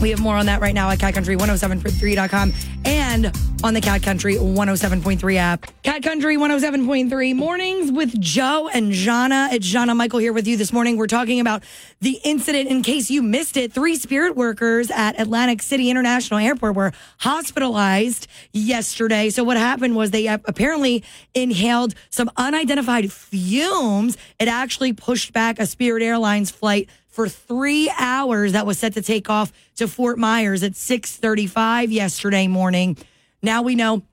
We 0.01 0.09
have 0.09 0.19
more 0.19 0.35
on 0.35 0.45
that 0.47 0.61
right 0.61 0.75
now 0.75 0.89
at 0.89 0.99
catcountry1073.com 0.99 2.53
and 2.85 3.31
on 3.63 3.73
the 3.73 3.81
Cat 3.81 4.03
Country 4.03 4.35
107.3 4.35 5.35
app. 5.37 5.65
Cat 5.83 6.03
Country 6.03 6.37
107.3 6.37 7.35
mornings 7.35 7.91
with 7.91 8.19
Joe 8.19 8.69
and 8.71 8.91
Jahna. 8.91 9.51
It's 9.53 9.67
Jahna 9.67 9.95
Michael 9.95 10.19
here 10.19 10.33
with 10.33 10.47
you 10.47 10.57
this 10.57 10.71
morning. 10.73 10.97
We're 10.97 11.07
talking 11.07 11.39
about 11.39 11.63
the 12.01 12.19
incident. 12.23 12.69
In 12.69 12.83
case 12.83 13.09
you 13.09 13.23
missed 13.23 13.57
it, 13.57 13.73
three 13.73 13.95
spirit 13.95 14.35
workers 14.35 14.91
at 14.91 15.19
Atlantic 15.19 15.61
City 15.61 15.89
International 15.89 16.39
Airport 16.39 16.75
were 16.75 16.91
hospitalized 17.19 18.27
yesterday. 18.51 19.29
So 19.29 19.43
what 19.43 19.57
happened 19.57 19.95
was 19.95 20.11
they 20.11 20.27
apparently 20.27 21.03
inhaled 21.33 21.95
some 22.09 22.29
unidentified 22.37 23.11
fumes. 23.11 24.17
It 24.37 24.47
actually 24.47 24.93
pushed 24.93 25.33
back 25.33 25.57
a 25.57 25.65
Spirit 25.65 26.03
Airlines 26.03 26.51
flight 26.51 26.89
for 27.15 27.29
three 27.29 27.89
hours 27.97 28.51
that 28.51 28.65
was 28.65 28.77
set 28.77 28.93
to 28.93 29.01
take 29.01 29.29
off 29.29 29.53
to 29.77 29.87
Fort 29.87 30.19
Myers 30.19 30.63
at 30.63 30.75
635 30.75 31.89
yesterday 31.89 32.47
morning. 32.47 32.97
Now 33.41 33.61
we 33.61 33.75
know 33.75 34.03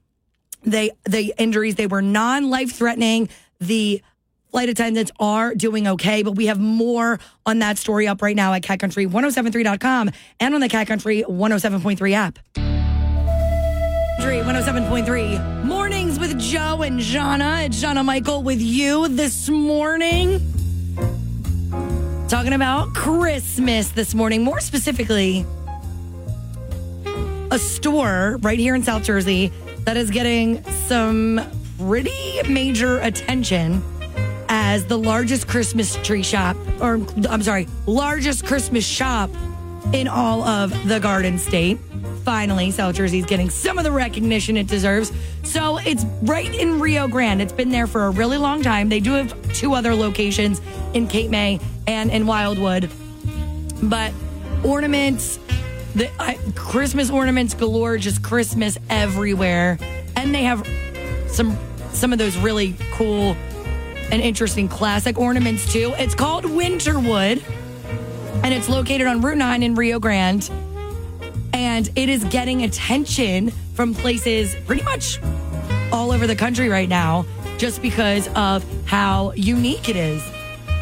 they 0.62 0.92
the 1.02 1.34
injuries, 1.36 1.74
they 1.74 1.88
were 1.88 2.00
non-life 2.00 2.70
threatening. 2.70 3.28
The 3.58 4.00
flight 4.52 4.68
attendants 4.68 5.10
are 5.18 5.52
doing 5.56 5.88
okay, 5.88 6.22
but 6.22 6.36
we 6.36 6.46
have 6.46 6.60
more 6.60 7.18
on 7.44 7.58
that 7.58 7.76
story 7.76 8.06
up 8.06 8.22
right 8.22 8.36
now 8.36 8.52
at 8.52 8.62
catcountry1073.com 8.62 10.10
and 10.38 10.54
on 10.54 10.60
the 10.60 10.68
Cat 10.68 10.86
Country 10.86 11.24
107.3 11.28 12.12
app. 12.12 12.38
Country 14.20 14.38
107.3 14.38 15.64
mornings 15.64 16.20
with 16.20 16.38
Joe 16.38 16.82
and 16.82 17.00
Jahna. 17.00 17.66
It's 17.66 17.82
Jahna 17.82 18.04
Michael 18.04 18.44
with 18.44 18.60
you 18.60 19.08
this 19.08 19.48
morning 19.48 20.40
talking 22.32 22.54
about 22.54 22.94
Christmas 22.94 23.90
this 23.90 24.14
morning. 24.14 24.42
More 24.42 24.58
specifically, 24.58 25.44
a 27.50 27.58
store 27.58 28.38
right 28.40 28.58
here 28.58 28.74
in 28.74 28.82
South 28.82 29.04
Jersey 29.04 29.52
that 29.80 29.98
is 29.98 30.10
getting 30.10 30.64
some 30.64 31.42
pretty 31.78 32.40
major 32.48 33.00
attention 33.00 33.82
as 34.48 34.86
the 34.86 34.96
largest 34.96 35.46
Christmas 35.46 35.96
tree 35.96 36.22
shop, 36.22 36.56
or 36.80 37.06
I'm 37.28 37.42
sorry, 37.42 37.68
largest 37.84 38.46
Christmas 38.46 38.86
shop 38.86 39.28
in 39.92 40.08
all 40.08 40.42
of 40.42 40.88
the 40.88 41.00
Garden 41.00 41.38
State. 41.38 41.78
Finally, 42.24 42.70
South 42.70 42.94
Jersey 42.94 43.18
is 43.18 43.26
getting 43.26 43.50
some 43.50 43.76
of 43.76 43.84
the 43.84 43.92
recognition 43.92 44.56
it 44.56 44.68
deserves. 44.68 45.12
So 45.42 45.76
it's 45.78 46.06
right 46.22 46.54
in 46.54 46.80
Rio 46.80 47.08
Grande. 47.08 47.42
It's 47.42 47.52
been 47.52 47.68
there 47.68 47.86
for 47.86 48.06
a 48.06 48.10
really 48.10 48.38
long 48.38 48.62
time. 48.62 48.88
They 48.88 49.00
do 49.00 49.12
have 49.12 49.52
two 49.52 49.74
other 49.74 49.94
locations 49.94 50.62
in 50.94 51.08
Cape 51.08 51.30
May 51.30 51.60
and 51.86 52.10
in 52.10 52.26
Wildwood. 52.26 52.90
But 53.82 54.12
ornaments, 54.64 55.38
the 55.94 56.10
uh, 56.18 56.34
Christmas 56.54 57.10
ornaments 57.10 57.54
galore, 57.54 57.98
just 57.98 58.22
Christmas 58.22 58.78
everywhere. 58.88 59.78
And 60.16 60.34
they 60.34 60.44
have 60.44 60.66
some 61.28 61.58
some 61.92 62.12
of 62.12 62.18
those 62.18 62.36
really 62.38 62.74
cool 62.92 63.36
and 64.10 64.20
interesting 64.22 64.68
classic 64.68 65.18
ornaments 65.18 65.72
too. 65.72 65.94
It's 65.98 66.14
called 66.14 66.44
Winterwood 66.44 67.42
and 68.44 68.52
it's 68.54 68.68
located 68.68 69.06
on 69.06 69.20
Route 69.20 69.38
9 69.38 69.62
in 69.62 69.74
Rio 69.74 69.98
Grande. 69.98 70.50
And 71.54 71.90
it 71.96 72.08
is 72.08 72.24
getting 72.24 72.62
attention 72.64 73.50
from 73.74 73.94
places 73.94 74.54
pretty 74.66 74.82
much 74.82 75.20
all 75.92 76.10
over 76.12 76.26
the 76.26 76.36
country 76.36 76.68
right 76.68 76.88
now 76.88 77.24
just 77.58 77.80
because 77.82 78.28
of 78.34 78.64
how 78.86 79.32
unique 79.32 79.88
it 79.88 79.96
is. 79.96 80.22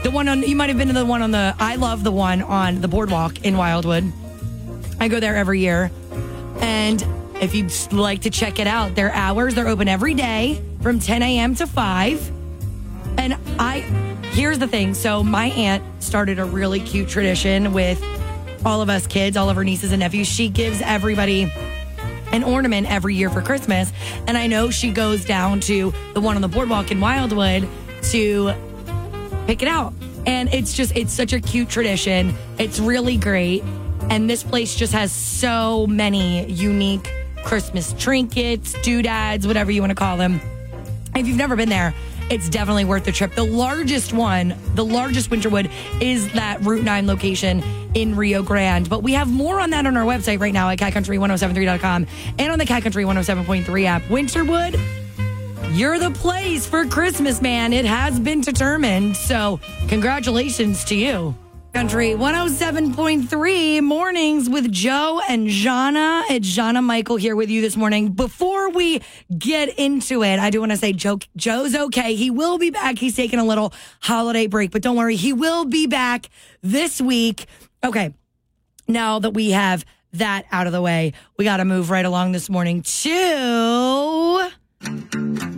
The 0.03 0.11
one 0.11 0.29
on, 0.29 0.43
you 0.43 0.57
might 0.57 0.71
have 0.71 0.79
been 0.79 0.89
to 0.89 0.95
the 0.95 1.05
one 1.05 1.21
on 1.21 1.31
the, 1.31 1.55
I 1.59 1.77
love 1.77 2.05
the 2.05 2.11
one 2.11 2.41
on 2.41 2.81
the 2.81 2.89
boardwalk 2.89 3.45
in 3.45 3.57
Wildwood. 3.57 4.11
I 4.99 5.09
go 5.09 5.21
there 5.21 5.37
every 5.37 5.61
year. 5.61 5.91
And 6.61 7.05
if 7.41 7.55
you'd 7.55 7.73
like 7.93 8.23
to 8.23 8.31
check 8.31 8.59
it 8.59 8.67
out, 8.67 8.95
their 8.95 9.13
hours, 9.13 9.55
they're 9.55 9.69
open 9.69 9.89
every 9.89 10.15
day 10.15 10.63
from 10.81 11.01
10 11.01 11.23
a.m. 11.23 11.55
to 11.57 11.67
5. 11.67 12.33
And 13.19 13.37
I, 13.59 13.81
here's 14.33 14.59
the 14.59 14.67
thing. 14.67 14.95
So 14.95 15.23
my 15.23 15.47
aunt 15.47 15.83
started 16.03 16.39
a 16.39 16.45
really 16.45 16.81
cute 16.81 17.09
tradition 17.09 17.75
with 17.75 18.03
all 18.65 18.83
of 18.83 18.89
us 18.89 19.07
kids, 19.07 19.37
all 19.37 19.51
of 19.51 19.57
her 19.57 19.65
nieces 19.65 19.93
and 19.93 20.01
nephews. 20.01 20.29
She 20.29 20.49
gives 20.49 20.81
everybody 20.83 21.53
an 22.33 22.45
ornament 22.45 22.91
every 22.91 23.15
year 23.17 23.29
for 23.29 23.43
Christmas. 23.43 23.93
And 24.27 24.39
I 24.39 24.47
know 24.47 24.71
she 24.71 24.93
goes 24.93 25.25
down 25.25 25.61
to 25.61 25.93
the 26.15 26.21
one 26.21 26.37
on 26.37 26.43
the 26.43 26.49
boardwalk 26.49 26.91
in 26.91 27.01
Wildwood 27.01 27.69
to 28.11 28.55
pick 29.51 29.63
it 29.63 29.69
out. 29.69 29.93
And 30.27 30.55
it's 30.55 30.75
just, 30.75 30.97
it's 30.97 31.13
such 31.13 31.33
a 31.33 31.41
cute 31.41 31.69
tradition. 31.69 32.35
It's 32.59 32.79
really 32.79 33.17
great. 33.17 33.65
And 34.09 34.31
this 34.31 34.45
place 34.45 34.77
just 34.77 34.93
has 34.93 35.11
so 35.11 35.89
many 35.89 36.49
unique 36.49 37.13
Christmas 37.45 37.93
trinkets, 37.95 38.81
doodads, 38.83 39.49
whatever 39.49 39.73
you 39.73 39.81
want 39.81 39.91
to 39.91 39.97
call 39.97 40.17
them. 40.17 40.41
If 41.17 41.27
you've 41.27 41.37
never 41.37 41.57
been 41.57 41.69
there, 41.69 41.93
it's 42.31 42.49
definitely 42.49 42.85
worth 42.85 43.05
the 43.05 43.11
trip. 43.11 43.35
The 43.35 43.43
largest 43.43 44.13
one, 44.13 44.55
the 44.77 44.85
largest 44.85 45.31
Winterwood, 45.31 45.69
is 46.01 46.33
that 46.35 46.61
Route 46.65 46.85
9 46.85 47.09
location 47.09 47.65
in 47.95 48.15
Rio 48.15 48.45
Grande. 48.45 48.89
But 48.89 49.03
we 49.03 49.15
have 49.15 49.29
more 49.29 49.59
on 49.59 49.71
that 49.71 49.85
on 49.85 49.97
our 49.97 50.05
website 50.05 50.39
right 50.39 50.55
now 50.55 50.69
at 50.69 50.79
catcountry1073.com 50.79 52.07
and 52.39 52.53
on 52.53 52.61
the 52.61 52.67
Cat 52.67 52.85
Country 52.85 53.03
107.3 53.03 53.85
app. 53.85 54.03
Winterwood, 54.03 54.79
you're 55.73 55.99
the 55.99 56.11
place 56.11 56.67
for 56.67 56.85
Christmas, 56.85 57.41
man. 57.41 57.73
It 57.73 57.85
has 57.85 58.19
been 58.19 58.41
determined. 58.41 59.17
So, 59.17 59.61
congratulations 59.89 60.85
to 60.85 60.97
you. 60.97 61.35
Country 61.73 62.11
107.3 62.11 63.81
mornings 63.81 64.51
with 64.51 64.73
Joe 64.73 65.21
and 65.29 65.47
Jahna. 65.47 66.25
It's 66.29 66.49
Jahna 66.49 66.83
Michael 66.83 67.15
here 67.15 67.37
with 67.37 67.49
you 67.49 67.61
this 67.61 67.77
morning. 67.77 68.11
Before 68.11 68.71
we 68.71 69.01
get 69.39 69.79
into 69.79 70.25
it, 70.25 70.41
I 70.41 70.51
do 70.51 70.59
want 70.59 70.73
to 70.73 70.77
say 70.77 70.93
Joe, 70.93 71.21
Joe's 71.37 71.77
okay. 71.77 72.17
He 72.17 72.29
will 72.29 72.59
be 72.59 72.71
back. 72.71 72.99
He's 72.99 73.15
taking 73.15 73.39
a 73.39 73.45
little 73.45 73.73
holiday 74.01 74.49
break, 74.49 74.73
but 74.73 74.83
don't 74.83 74.97
worry, 74.97 75.15
he 75.15 75.33
will 75.33 75.65
be 75.65 75.87
back 75.87 76.29
this 76.61 77.01
week. 77.01 77.47
Okay. 77.85 78.13
Now 78.89 79.21
that 79.21 79.31
we 79.31 79.51
have 79.53 79.85
that 80.15 80.47
out 80.51 80.67
of 80.67 80.73
the 80.73 80.83
way, 80.83 81.13
we 81.37 81.45
got 81.45 81.59
to 81.59 81.65
move 81.65 81.89
right 81.91 82.05
along 82.05 82.33
this 82.33 82.51
morning 82.51 82.83
to 82.83 84.51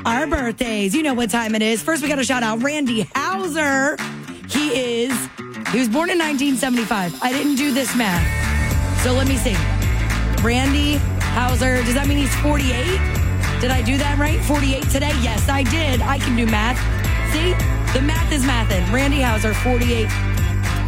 our 0.04 0.26
birthdays. 0.26 0.94
You 0.94 1.02
know 1.02 1.14
what 1.14 1.30
time 1.30 1.54
it 1.54 1.62
is. 1.62 1.82
First, 1.82 2.02
we 2.02 2.08
got 2.08 2.16
to 2.16 2.24
shout 2.24 2.42
out 2.42 2.62
Randy 2.62 3.08
Houser. 3.14 3.96
He 4.48 5.04
is 5.04 5.12
he 5.72 5.78
was 5.78 5.88
born 5.88 6.10
in 6.10 6.18
1975. 6.18 7.22
I 7.22 7.32
didn't 7.32 7.56
do 7.56 7.72
this 7.72 7.96
math. 7.96 8.20
So 9.02 9.12
let 9.12 9.26
me 9.26 9.36
see. 9.36 9.56
Randy 10.42 10.96
Houser, 11.32 11.82
does 11.82 11.94
that 11.94 12.06
mean 12.06 12.18
he's 12.18 12.34
48? 12.36 12.68
Did 13.60 13.70
I 13.70 13.80
do 13.80 13.96
that 13.96 14.18
right? 14.18 14.38
48 14.44 14.82
today? 14.90 15.12
Yes, 15.22 15.48
I 15.48 15.62
did. 15.62 16.02
I 16.02 16.18
can 16.18 16.36
do 16.36 16.44
math. 16.44 16.76
See? 17.32 17.52
The 17.96 18.04
math 18.04 18.30
is 18.32 18.42
mathing. 18.44 18.90
Randy 18.92 19.20
Houser, 19.20 19.54
48 19.54 20.08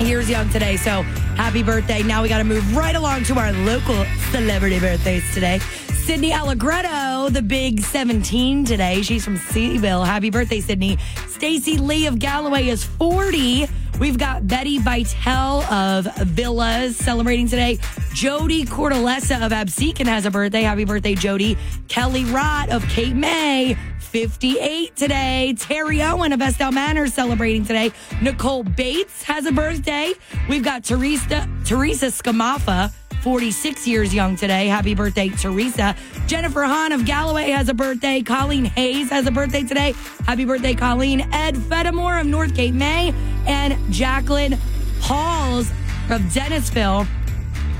years 0.07 0.29
young 0.29 0.50
today. 0.50 0.76
So 0.76 1.03
happy 1.37 1.62
birthday. 1.62 2.03
Now 2.03 2.23
we 2.23 2.29
got 2.29 2.38
to 2.38 2.45
move 2.45 2.76
right 2.76 2.95
along 2.95 3.25
to 3.25 3.38
our 3.38 3.53
local 3.53 4.05
celebrity 4.33 4.81
birthdays 4.81 5.33
today. 5.33 5.61
Sydney 6.05 6.33
Allegretto, 6.33 7.13
Oh, 7.25 7.31
the 7.31 7.40
big 7.40 7.81
17 7.81 8.66
today. 8.66 9.00
She's 9.00 9.25
from 9.25 9.38
Seaville. 9.38 10.04
Happy 10.04 10.28
birthday, 10.28 10.61
Sydney. 10.61 10.99
Stacy 11.26 11.78
Lee 11.78 12.07
of 12.07 12.19
Galloway 12.19 12.69
is 12.69 12.85
40. 12.85 13.66
We've 13.99 14.19
got 14.19 14.47
Betty 14.47 14.78
Vitel 14.78 15.66
of 15.73 16.04
Villas 16.19 16.99
celebrating 16.99 17.49
today. 17.49 17.78
Jody 18.12 18.66
Cordelessa 18.66 19.40
of 19.40 19.52
Absecon 19.52 20.04
has 20.04 20.26
a 20.26 20.31
birthday. 20.31 20.64
Happy 20.64 20.85
birthday, 20.85 21.14
Jody. 21.14 21.57
Kelly 21.88 22.25
Rott 22.25 22.69
of 22.69 22.87
Cape 22.90 23.16
May, 23.16 23.75
58 24.00 24.95
today. 24.95 25.54
Terry 25.59 26.02
Owen 26.02 26.35
of 26.35 26.40
Estell 26.40 26.75
Manor 26.75 27.07
celebrating 27.07 27.64
today. 27.64 27.90
Nicole 28.21 28.64
Bates 28.64 29.23
has 29.23 29.47
a 29.47 29.52
birthday. 29.52 30.12
We've 30.47 30.62
got 30.62 30.85
Teresa, 30.85 31.49
Teresa 31.64 32.09
Scamaffa 32.09 32.93
46 33.25 33.88
years 33.88 34.12
young 34.12 34.37
today. 34.37 34.66
Happy 34.66 34.95
birthday, 34.95 35.31
Teresa. 35.31 35.97
Jennifer 36.26 36.64
Hahn 36.64 36.93
of 36.93 37.07
Galloway 37.07 37.45
has 37.52 37.71
a 37.71 37.75
birthday. 37.75 38.21
Colleen 38.21 38.66
Hayes 38.66 39.09
has 39.09 39.26
a 39.26 39.31
birthday 39.31 39.62
today. 39.62 39.95
Happy 40.26 40.45
birthday, 40.45 40.75
Colleen. 40.75 41.23
Ed 41.33 41.54
Fedamore 41.54 42.21
of 42.21 42.26
North 42.26 42.54
Cape 42.54 42.75
May 42.75 43.14
and 43.47 43.78
Jacqueline 43.90 44.59
Halls 45.00 45.71
of 46.11 46.21
Dennisville 46.35 47.07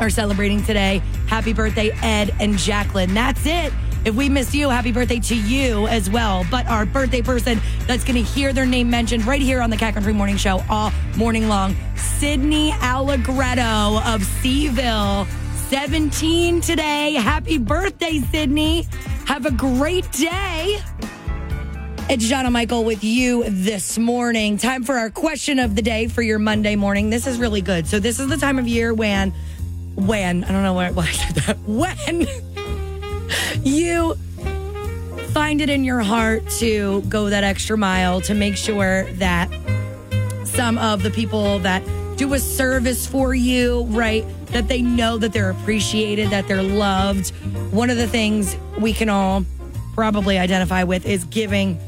are 0.00 0.08
celebrating 0.08 0.64
today. 0.64 1.02
Happy 1.26 1.52
birthday, 1.52 1.90
Ed 2.02 2.34
and 2.40 2.56
Jacqueline. 2.56 3.12
That's 3.12 3.44
it. 3.44 3.70
If 4.04 4.14
we 4.14 4.28
miss 4.28 4.54
you, 4.54 4.68
happy 4.68 4.92
birthday 4.92 5.18
to 5.18 5.34
you 5.34 5.87
as 5.87 6.11
well. 6.11 6.44
But 6.50 6.66
our 6.66 6.84
birthday 6.84 7.23
person 7.23 7.58
that's 7.87 8.04
going 8.04 8.23
to 8.23 8.30
hear 8.30 8.52
their 8.52 8.66
name 8.66 8.90
mentioned 8.90 9.25
right 9.25 9.40
here 9.40 9.62
on 9.62 9.70
the 9.70 9.78
Cat 9.78 9.94
Country 9.94 10.12
Morning 10.12 10.37
Show 10.37 10.62
all 10.68 10.92
morning 11.16 11.49
long, 11.49 11.75
Sydney 11.96 12.73
Allegretto 12.73 13.99
of 13.99 14.20
Seaville. 14.20 15.26
17 15.70 16.61
today. 16.61 17.14
Happy 17.14 17.56
birthday, 17.56 18.18
Sydney. 18.18 18.87
Have 19.26 19.46
a 19.46 19.50
great 19.50 20.11
day. 20.12 20.78
It's 22.11 22.30
Jahna 22.30 22.52
Michael 22.52 22.84
with 22.84 23.02
you 23.02 23.44
this 23.49 23.96
morning. 23.96 24.58
Time 24.58 24.84
for 24.84 24.96
our 24.96 25.08
question 25.08 25.58
of 25.58 25.75
the 25.75 25.80
day 25.80 26.08
for 26.08 26.20
your 26.20 26.38
Monday 26.38 26.76
morning. 26.76 27.08
This 27.08 27.26
is 27.26 27.38
really 27.38 27.62
good. 27.62 27.87
So 27.87 27.99
this 27.99 28.20
is 28.20 28.28
the 28.28 28.37
time 28.37 28.58
of 28.58 28.68
year 28.68 28.92
when, 28.92 29.32
when 29.94 30.44
I 30.44 30.52
don't 30.52 30.62
know 30.62 30.75
why, 30.75 30.90
why 30.90 31.04
I 31.04 31.12
said 31.12 31.37
that. 31.37 31.58
When 31.66 32.53
you 33.64 34.14
find 35.33 35.61
it 35.61 35.68
in 35.68 35.83
your 35.85 36.00
heart 36.00 36.49
to 36.59 37.02
go 37.02 37.30
that 37.30 37.42
extra 37.42 37.76
mile 37.76 38.21
to 38.21 38.35
make 38.35 38.56
sure 38.56 39.04
that 39.14 39.50
some 40.44 40.78
of 40.78 41.02
the 41.02 41.11
people 41.11 41.59
that 41.61 41.83
do 42.16 42.33
a 42.35 42.38
service 42.38 43.06
for 43.06 43.35
you, 43.35 43.85
right? 43.90 44.25
That 44.49 44.68
they 44.68 44.83
know 44.83 45.18
that 45.18 45.33
they're 45.33 45.50
appreciated, 45.50 46.30
that 46.30 46.47
they're 46.47 46.62
loved. 46.62 47.30
One 47.73 47.90
of 47.90 47.97
the 47.97 48.06
things 48.06 48.56
we 48.78 48.92
can 48.92 49.09
all 49.09 49.44
probably 49.94 50.38
identify 50.38 50.85
with 50.85 51.06
is 51.06 51.25
giving 51.25 51.78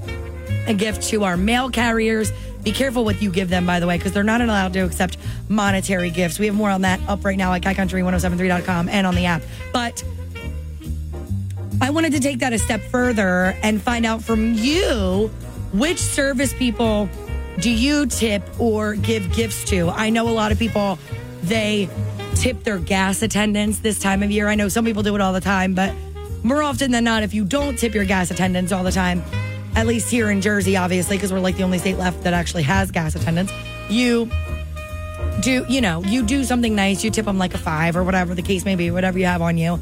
a 0.66 0.74
gift 0.74 1.02
to 1.10 1.24
our 1.24 1.36
mail 1.36 1.70
carriers. 1.70 2.32
Be 2.64 2.72
careful 2.72 3.04
what 3.04 3.22
you 3.22 3.30
give 3.30 3.48
them, 3.48 3.66
by 3.66 3.78
the 3.78 3.86
way, 3.86 3.96
because 3.96 4.12
they're 4.12 4.24
not 4.24 4.40
allowed 4.40 4.72
to 4.72 4.80
accept 4.80 5.16
monetary 5.48 6.10
gifts. 6.10 6.40
We 6.40 6.46
have 6.46 6.54
more 6.56 6.70
on 6.70 6.82
that 6.82 7.00
up 7.08 7.24
right 7.24 7.38
now 7.38 7.52
at 7.52 7.62
catcountry1073.com 7.62 8.88
and 8.88 9.06
on 9.06 9.14
the 9.14 9.26
app. 9.26 9.42
But 9.72 10.02
wanted 11.96 12.12
to 12.12 12.20
take 12.20 12.40
that 12.40 12.52
a 12.52 12.58
step 12.58 12.82
further 12.82 13.56
and 13.62 13.80
find 13.80 14.04
out 14.04 14.22
from 14.22 14.52
you 14.52 15.30
which 15.72 15.98
service 15.98 16.52
people 16.52 17.08
do 17.58 17.70
you 17.70 18.04
tip 18.04 18.42
or 18.60 18.96
give 18.96 19.32
gifts 19.32 19.64
to? 19.64 19.88
I 19.88 20.10
know 20.10 20.28
a 20.28 20.30
lot 20.30 20.52
of 20.52 20.58
people, 20.58 20.98
they 21.44 21.88
tip 22.34 22.64
their 22.64 22.78
gas 22.78 23.22
attendants 23.22 23.78
this 23.78 23.98
time 23.98 24.22
of 24.22 24.30
year. 24.30 24.46
I 24.46 24.56
know 24.56 24.68
some 24.68 24.84
people 24.84 25.02
do 25.02 25.14
it 25.14 25.22
all 25.22 25.32
the 25.32 25.40
time, 25.40 25.72
but 25.72 25.94
more 26.42 26.62
often 26.62 26.90
than 26.90 27.02
not, 27.02 27.22
if 27.22 27.32
you 27.32 27.46
don't 27.46 27.78
tip 27.78 27.94
your 27.94 28.04
gas 28.04 28.30
attendants 28.30 28.72
all 28.72 28.84
the 28.84 28.92
time, 28.92 29.22
at 29.74 29.86
least 29.86 30.10
here 30.10 30.30
in 30.30 30.42
Jersey, 30.42 30.76
obviously, 30.76 31.16
because 31.16 31.32
we're 31.32 31.40
like 31.40 31.56
the 31.56 31.62
only 31.62 31.78
state 31.78 31.96
left 31.96 32.24
that 32.24 32.34
actually 32.34 32.64
has 32.64 32.90
gas 32.90 33.14
attendants, 33.14 33.54
you 33.88 34.30
do, 35.40 35.64
you 35.66 35.80
know, 35.80 36.02
you 36.04 36.22
do 36.22 36.44
something 36.44 36.74
nice, 36.74 37.02
you 37.02 37.10
tip 37.10 37.24
them 37.24 37.38
like 37.38 37.54
a 37.54 37.58
five 37.58 37.96
or 37.96 38.04
whatever 38.04 38.34
the 38.34 38.42
case 38.42 38.66
may 38.66 38.74
be, 38.74 38.90
whatever 38.90 39.18
you 39.18 39.24
have 39.24 39.40
on 39.40 39.56
you. 39.56 39.80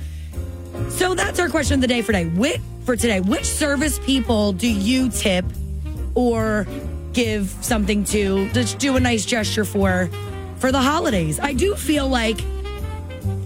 So 0.91 1.15
that's 1.15 1.39
our 1.39 1.49
question 1.49 1.77
of 1.77 1.81
the 1.81 1.87
day 1.87 2.03
for 2.03 2.13
today. 2.13 2.27
Which, 2.27 2.61
for 2.85 2.97
today, 2.97 3.21
which 3.21 3.47
service 3.47 3.99
people 4.01 4.53
do 4.53 4.69
you 4.69 5.09
tip 5.09 5.45
or 6.15 6.67
give 7.13 7.49
something 7.61 8.05
to, 8.05 8.49
just 8.51 8.79
do 8.79 8.97
a 8.97 9.01
nice 9.01 9.25
gesture 9.25 9.65
for 9.65 10.11
for 10.59 10.73
the 10.73 10.81
holidays? 10.81 11.41
I 11.41 11.53
do 11.53 11.75
feel 11.75 12.09
like 12.09 12.41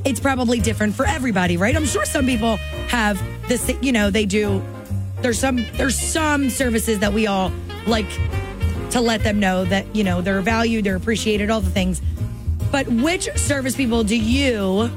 it's 0.04 0.20
probably 0.20 0.60
different 0.60 0.94
for 0.94 1.06
everybody, 1.06 1.56
right? 1.56 1.76
I'm 1.76 1.86
sure 1.86 2.04
some 2.04 2.26
people 2.26 2.56
have 2.88 3.22
this, 3.48 3.70
you 3.80 3.92
know, 3.92 4.10
they 4.10 4.26
do 4.26 4.62
there's 5.20 5.38
some 5.38 5.64
there's 5.74 5.98
some 5.98 6.50
services 6.50 7.00
that 7.00 7.12
we 7.12 7.26
all 7.26 7.52
like 7.86 8.08
to 8.90 9.00
let 9.00 9.22
them 9.22 9.40
know 9.40 9.64
that, 9.64 9.94
you 9.94 10.04
know, 10.04 10.22
they're 10.22 10.40
valued, 10.40 10.84
they're 10.84 10.96
appreciated, 10.96 11.50
all 11.50 11.60
the 11.60 11.70
things. 11.70 12.00
But 12.70 12.88
which 12.88 13.28
service 13.36 13.76
people 13.76 14.04
do 14.04 14.16
you 14.16 14.90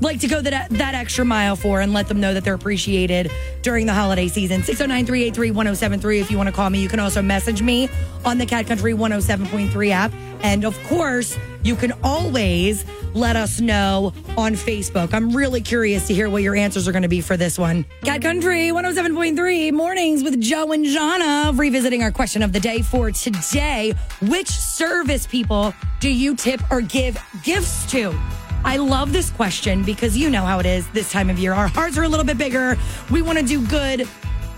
like 0.00 0.20
to 0.20 0.28
go 0.28 0.40
that 0.40 0.70
that 0.70 0.94
extra 0.94 1.24
mile 1.24 1.56
for 1.56 1.80
and 1.80 1.92
let 1.92 2.08
them 2.08 2.20
know 2.20 2.34
that 2.34 2.44
they're 2.44 2.54
appreciated 2.54 3.30
during 3.62 3.86
the 3.86 3.94
holiday 3.94 4.28
season. 4.28 4.62
609-383-1073 4.62 6.20
if 6.20 6.30
you 6.30 6.36
want 6.36 6.48
to 6.48 6.54
call 6.54 6.70
me. 6.70 6.80
You 6.80 6.88
can 6.88 7.00
also 7.00 7.22
message 7.22 7.62
me 7.62 7.88
on 8.24 8.38
the 8.38 8.46
Cat 8.46 8.66
Country 8.66 8.92
107.3 8.92 9.90
app. 9.90 10.12
And 10.42 10.64
of 10.64 10.80
course, 10.84 11.38
you 11.62 11.74
can 11.74 11.92
always 12.04 12.84
let 13.14 13.34
us 13.34 13.60
know 13.60 14.12
on 14.36 14.52
Facebook. 14.52 15.14
I'm 15.14 15.34
really 15.34 15.60
curious 15.60 16.06
to 16.08 16.14
hear 16.14 16.28
what 16.28 16.42
your 16.42 16.54
answers 16.54 16.86
are 16.86 16.92
going 16.92 17.02
to 17.02 17.08
be 17.08 17.20
for 17.20 17.36
this 17.36 17.58
one. 17.58 17.84
Cat 18.04 18.22
Country 18.22 18.68
107.3 18.68 19.72
mornings 19.72 20.22
with 20.22 20.40
Joe 20.40 20.72
and 20.72 20.84
Jahna 20.84 21.58
revisiting 21.58 22.02
our 22.02 22.12
question 22.12 22.42
of 22.42 22.52
the 22.52 22.60
day 22.60 22.82
for 22.82 23.10
today. 23.10 23.94
Which 24.22 24.50
service 24.50 25.26
people 25.26 25.74
do 25.98 26.10
you 26.10 26.36
tip 26.36 26.60
or 26.70 26.82
give 26.82 27.18
gifts 27.42 27.90
to? 27.92 28.16
I 28.64 28.78
love 28.78 29.12
this 29.12 29.30
question 29.30 29.82
because 29.82 30.16
you 30.16 30.30
know 30.30 30.44
how 30.44 30.58
it 30.58 30.66
is 30.66 30.88
this 30.88 31.10
time 31.10 31.30
of 31.30 31.38
year. 31.38 31.52
Our 31.52 31.68
hearts 31.68 31.96
are 31.98 32.02
a 32.02 32.08
little 32.08 32.24
bit 32.26 32.38
bigger. 32.38 32.76
We 33.10 33.22
want 33.22 33.38
to 33.38 33.44
do 33.44 33.64
good 33.66 34.08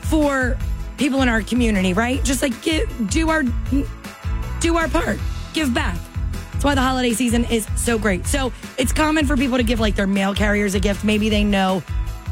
for 0.03 0.57
people 0.97 1.23
in 1.23 1.29
our 1.29 1.43
community, 1.43 1.93
right? 1.93 2.23
Just 2.25 2.43
like 2.43 2.61
give, 2.63 3.11
do 3.11 3.31
our 3.31 3.45
do 4.61 4.77
our 4.77 4.89
part, 4.89 5.19
give 5.53 5.73
back. 5.73 5.99
That's 6.53 6.65
why 6.65 6.75
the 6.75 6.83
holiday 6.83 7.13
season 7.13 7.45
is 7.45 7.69
so 7.77 7.99
great. 7.99 8.27
So 8.27 8.53
it's 8.79 8.93
common 8.93 9.27
for 9.27 9.37
people 9.37 9.59
to 9.59 9.63
give 9.63 9.79
like 9.79 9.95
their 9.95 10.09
mail 10.09 10.35
carriers 10.35 10.75
a 10.75 10.81
gift. 10.81 11.05
Maybe 11.05 11.29
they 11.29 11.45
know 11.45 11.83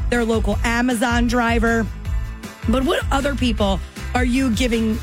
their 0.09 0.25
local 0.25 0.57
Amazon 0.63 1.27
driver. 1.27 1.85
But 2.67 2.83
what 2.83 3.05
other 3.11 3.35
people 3.35 3.79
are 4.13 4.25
you 4.25 4.53
giving 4.53 4.99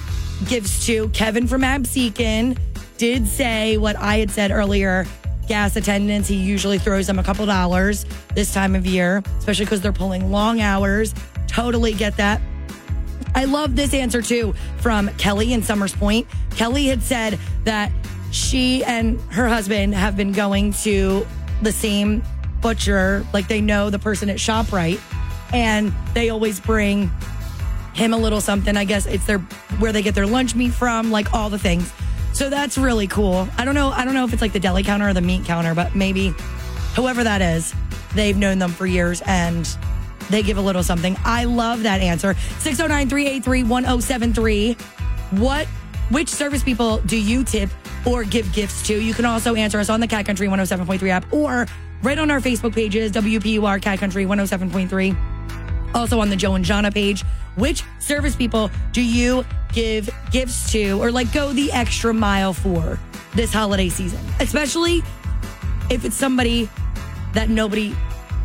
gifts 0.47 0.85
to? 0.87 1.09
Kevin 1.11 1.47
from 1.47 1.63
Absecon 1.63 2.59
did 2.99 3.27
say 3.27 3.79
what 3.79 3.97
I 3.97 4.19
had 4.19 4.31
said 4.31 4.51
earlier. 4.51 5.07
Gas 5.47 5.77
attendants, 5.77 6.29
he 6.29 6.37
usually 6.37 6.79
throws 6.79 7.07
them 7.07 7.19
a 7.19 7.23
couple 7.23 7.45
dollars 7.47 8.07
this 8.35 8.53
time 8.53 8.75
of 8.75 8.87
year, 8.87 9.23
especially 9.39 9.67
because 9.67 9.81
they're 9.81 9.93
pulling 9.93 10.31
long 10.31 10.61
hours. 10.61 11.15
Totally 11.47 11.93
get 11.93 12.17
that. 12.17 12.41
I 13.35 13.45
love 13.45 13.77
this 13.77 13.95
answer 13.95 14.23
too 14.23 14.55
from 14.79 15.09
Kelly 15.17 15.53
in 15.53 15.63
Somers 15.63 15.95
Point. 15.95 16.27
Kelly 16.51 16.87
had 16.87 17.03
said 17.03 17.39
that 17.65 17.91
she 18.31 18.83
and 18.85 19.21
her 19.33 19.49
husband 19.49 19.95
have 19.95 20.17
been 20.17 20.33
going 20.33 20.73
to 20.85 21.27
the 21.63 21.73
same 21.73 22.23
butcher, 22.61 23.25
like 23.33 23.49
they 23.49 23.61
know 23.61 23.91
the 23.91 23.99
person 23.99 24.31
at 24.31 24.37
ShopRite, 24.37 25.01
and 25.53 25.93
they 26.15 26.31
always 26.31 26.61
bring 26.61 27.11
him 27.93 28.13
a 28.13 28.17
little 28.17 28.41
something. 28.41 28.77
I 28.77 28.85
guess 28.85 29.07
it's 29.07 29.27
their 29.27 29.39
where 29.79 29.93
they 29.93 30.03
get 30.03 30.15
their 30.15 30.27
lunch 30.27 30.55
meat 30.55 30.73
from, 30.73 31.11
like 31.11 31.33
all 31.33 31.51
the 31.51 31.59
things. 31.59 31.93
So 32.35 32.51
that's 32.51 32.77
really 32.77 33.07
cool. 33.07 33.49
I 33.57 33.65
don't 33.65 33.77
know. 33.77 33.91
I 33.91 34.05
don't 34.05 34.13
know 34.15 34.25
if 34.25 34.33
it's 34.33 34.43
like 34.43 34.53
the 34.53 34.61
deli 34.61 34.83
counter 34.83 35.09
or 35.09 35.15
the 35.15 35.21
meat 35.21 35.45
counter, 35.45 35.73
but 35.73 35.95
maybe 35.95 36.35
whoever 36.97 37.23
that 37.23 37.41
is, 37.41 37.73
they've 38.15 38.37
known 38.37 38.59
them 38.59 38.73
for 38.73 38.87
years 38.87 39.23
and 39.25 39.65
they 40.31 40.43
give 40.43 40.59
a 40.59 40.61
little 40.61 40.83
something. 40.83 41.17
I 41.25 41.45
love 41.45 41.85
that 41.85 42.01
answer. 42.01 42.35
609 42.59 43.09
383 43.09 43.63
1073. 43.63 44.77
What, 45.31 45.67
which 46.11 46.29
service 46.29 46.65
people 46.65 46.99
do 46.99 47.17
you 47.17 47.45
tip 47.45 47.71
or 48.05 48.25
give 48.25 48.53
gifts 48.53 48.85
to? 48.89 49.01
You 49.01 49.15
can 49.15 49.27
also 49.27 49.55
answer 49.55 49.79
us 49.79 49.89
on 49.89 50.01
the 50.01 50.09
Cat 50.09 50.27
Country 50.27 50.49
107.3 50.49 51.09
app 51.11 51.33
or 51.33 51.67
right 52.03 52.19
on 52.19 52.33
our 52.33 52.41
Facebook 52.41 52.75
pages, 52.75 53.13
WPUR 53.13 53.81
Cat 53.81 54.01
Country 54.01 54.25
107.3. 54.27 55.34
Also 55.95 56.21
on 56.21 56.31
the 56.31 56.37
Joe 56.37 56.55
and 56.55 56.65
Jahna 56.65 56.93
page. 56.93 57.25
Which 57.57 57.85
service 58.01 58.35
people 58.35 58.71
do 58.93 59.03
you 59.03 59.45
give 59.73 60.11
gifts 60.31 60.71
to 60.73 61.01
or 61.01 61.11
like 61.13 61.33
go 61.33 61.53
the 61.53 61.71
extra 61.73 62.13
mile 62.13 62.53
for 62.53 62.99
this 63.35 63.53
holiday 63.53 63.89
season? 63.89 64.21
Especially 64.41 65.03
if 65.91 66.05
it's 66.05 66.17
somebody 66.17 66.69
that 67.35 67.49
nobody 67.49 67.95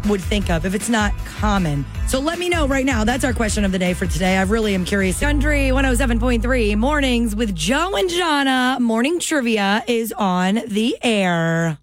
would 0.08 0.22
think 0.22 0.50
of, 0.50 0.66
if 0.66 0.74
it's 0.74 0.90
not 0.90 1.14
common. 1.26 1.86
So 2.08 2.20
let 2.20 2.40
me 2.40 2.50
know 2.50 2.68
right 2.68 2.86
now. 2.86 3.04
That's 3.04 3.24
our 3.24 3.34
question 3.34 3.66
of 3.66 3.72
the 3.72 3.80
day 3.80 3.94
for 3.94 4.08
today. 4.08 4.38
I 4.38 4.44
really 4.44 4.74
am 4.74 4.86
curious. 4.86 5.20
Country 5.20 5.70
107.3 5.70 6.78
mornings 6.78 7.36
with 7.36 7.54
Joe 7.56 7.96
and 7.96 8.10
Jahna. 8.10 8.80
Morning 8.80 9.20
trivia 9.20 9.84
is 9.88 10.14
on 10.14 10.62
the 10.68 10.98
air. 11.02 11.78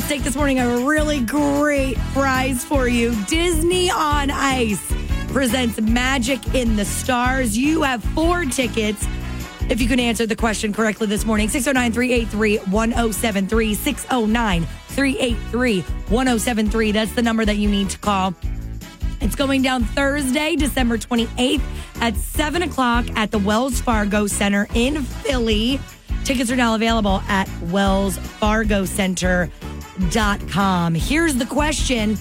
At 0.00 0.06
stake 0.06 0.22
this 0.22 0.34
morning, 0.34 0.58
a 0.58 0.78
really 0.86 1.20
great 1.20 1.98
prize 2.14 2.64
for 2.64 2.88
you. 2.88 3.14
Disney 3.26 3.90
on 3.90 4.30
Ice 4.30 4.90
presents 5.28 5.78
Magic 5.78 6.54
in 6.54 6.76
the 6.76 6.86
Stars. 6.86 7.56
You 7.56 7.82
have 7.82 8.02
four 8.02 8.46
tickets. 8.46 9.06
If 9.68 9.78
you 9.78 9.88
can 9.88 10.00
answer 10.00 10.24
the 10.24 10.34
question 10.34 10.72
correctly 10.72 11.06
this 11.06 11.26
morning, 11.26 11.50
609 11.50 11.92
383 11.92 12.72
1073. 12.72 13.74
609 13.74 14.64
383 14.88 15.80
1073. 15.82 16.92
That's 16.92 17.12
the 17.12 17.22
number 17.22 17.44
that 17.44 17.58
you 17.58 17.68
need 17.68 17.90
to 17.90 17.98
call. 17.98 18.34
It's 19.20 19.36
going 19.36 19.60
down 19.60 19.84
Thursday, 19.84 20.56
December 20.56 20.96
28th 20.96 21.60
at 22.00 22.16
7 22.16 22.62
o'clock 22.62 23.04
at 23.16 23.32
the 23.32 23.38
Wells 23.38 23.82
Fargo 23.82 24.26
Center 24.26 24.66
in 24.74 25.02
Philly. 25.02 25.78
Tickets 26.24 26.50
are 26.50 26.56
now 26.56 26.74
available 26.74 27.22
at 27.28 27.48
wellsfargocenter.com. 30.00 30.94
Here's 30.94 31.36
the 31.36 31.46
question 31.46 32.16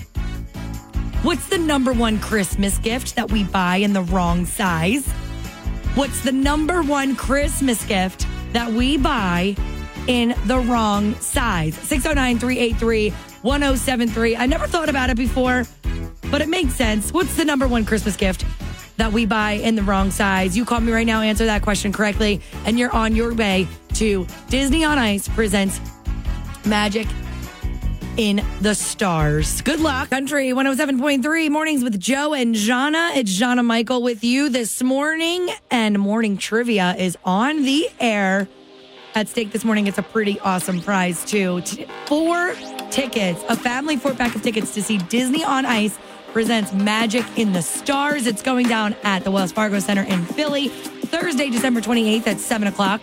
What's 1.22 1.50
the 1.50 1.58
number 1.58 1.92
one 1.92 2.20
Christmas 2.20 2.78
gift 2.78 3.16
that 3.18 3.30
we 3.30 3.44
buy 3.44 3.78
in 3.78 3.92
the 3.92 4.04
wrong 4.04 4.46
size? 4.46 5.06
What's 5.96 6.22
the 6.22 6.32
number 6.32 6.82
one 6.82 7.16
Christmas 7.16 7.84
gift 7.86 8.26
that 8.54 8.72
we 8.72 8.98
buy 8.98 9.56
in 10.08 10.34
the 10.46 10.60
wrong 10.60 11.16
size? 11.16 11.76
609 11.76 12.40
383 12.40 13.10
1073. 13.42 14.38
I 14.38 14.46
never 14.46 14.66
thought 14.66 14.88
about 14.88 15.10
it 15.10 15.18
before, 15.18 15.66
but 16.32 16.42
it 16.42 16.48
makes 16.48 16.74
sense. 16.74 17.12
What's 17.12 17.36
the 17.36 17.44
number 17.44 17.68
one 17.68 17.84
Christmas 17.84 18.16
gift 18.16 18.46
that 18.96 19.12
we 19.12 19.26
buy 19.26 19.52
in 19.52 19.76
the 19.76 19.84
wrong 19.84 20.12
size? 20.12 20.56
You 20.56 20.64
call 20.64 20.80
me 20.80 20.94
right 20.94 21.08
now, 21.08 21.22
answer 21.22 21.46
that 21.46 21.64
question 21.64 21.92
correctly, 21.92 22.40
and 22.66 22.80
you're 22.80 22.96
on 22.96 23.14
your 23.14 23.34
way 23.34 23.68
to 23.96 24.26
Disney 24.50 24.86
on 24.86 24.98
Ice 24.98 25.28
presents 25.28 25.82
Magic 26.66 27.08
in 28.20 28.46
the 28.60 28.76
stars. 28.76 29.62
Good 29.62 29.80
luck. 29.80 30.10
Country 30.10 30.50
107.3 30.50 31.50
mornings 31.50 31.86
with 31.86 31.98
Joe 31.98 32.34
and 32.34 32.54
Jahna. 32.54 33.16
It's 33.16 33.32
Jahna 33.40 33.64
Michael 33.64 34.02
with 34.02 34.26
you 34.26 34.50
this 34.50 34.84
morning, 34.84 35.50
and 35.72 35.98
morning 35.98 36.38
trivia 36.38 36.96
is 36.98 37.18
on 37.24 37.64
the 37.64 37.88
air. 37.98 38.50
At 39.16 39.30
stake 39.30 39.54
this 39.54 39.64
morning, 39.64 39.88
it's 39.88 40.00
a 40.00 40.04
pretty 40.04 40.38
awesome 40.42 40.82
prize, 40.82 41.24
too. 41.24 41.62
Four 42.08 42.56
tickets, 42.92 43.42
a 43.48 43.56
family 43.56 43.96
four 43.96 44.14
pack 44.14 44.36
of 44.36 44.42
tickets 44.42 44.74
to 44.74 44.84
see 44.84 44.98
Disney 44.98 45.46
on 45.46 45.66
Ice 45.66 45.98
presents 46.34 46.74
Magic 46.74 47.24
in 47.38 47.54
the 47.54 47.62
Stars. 47.62 48.28
It's 48.28 48.42
going 48.42 48.68
down 48.68 48.98
at 49.04 49.24
the 49.24 49.32
Wells 49.32 49.54
Fargo 49.54 49.80
Center 49.80 50.04
in 50.04 50.26
Philly, 50.26 50.68
Thursday, 50.68 51.50
December 51.50 51.80
28th 51.80 52.28
at 52.28 52.40
7 52.42 52.68
o'clock. 52.68 53.02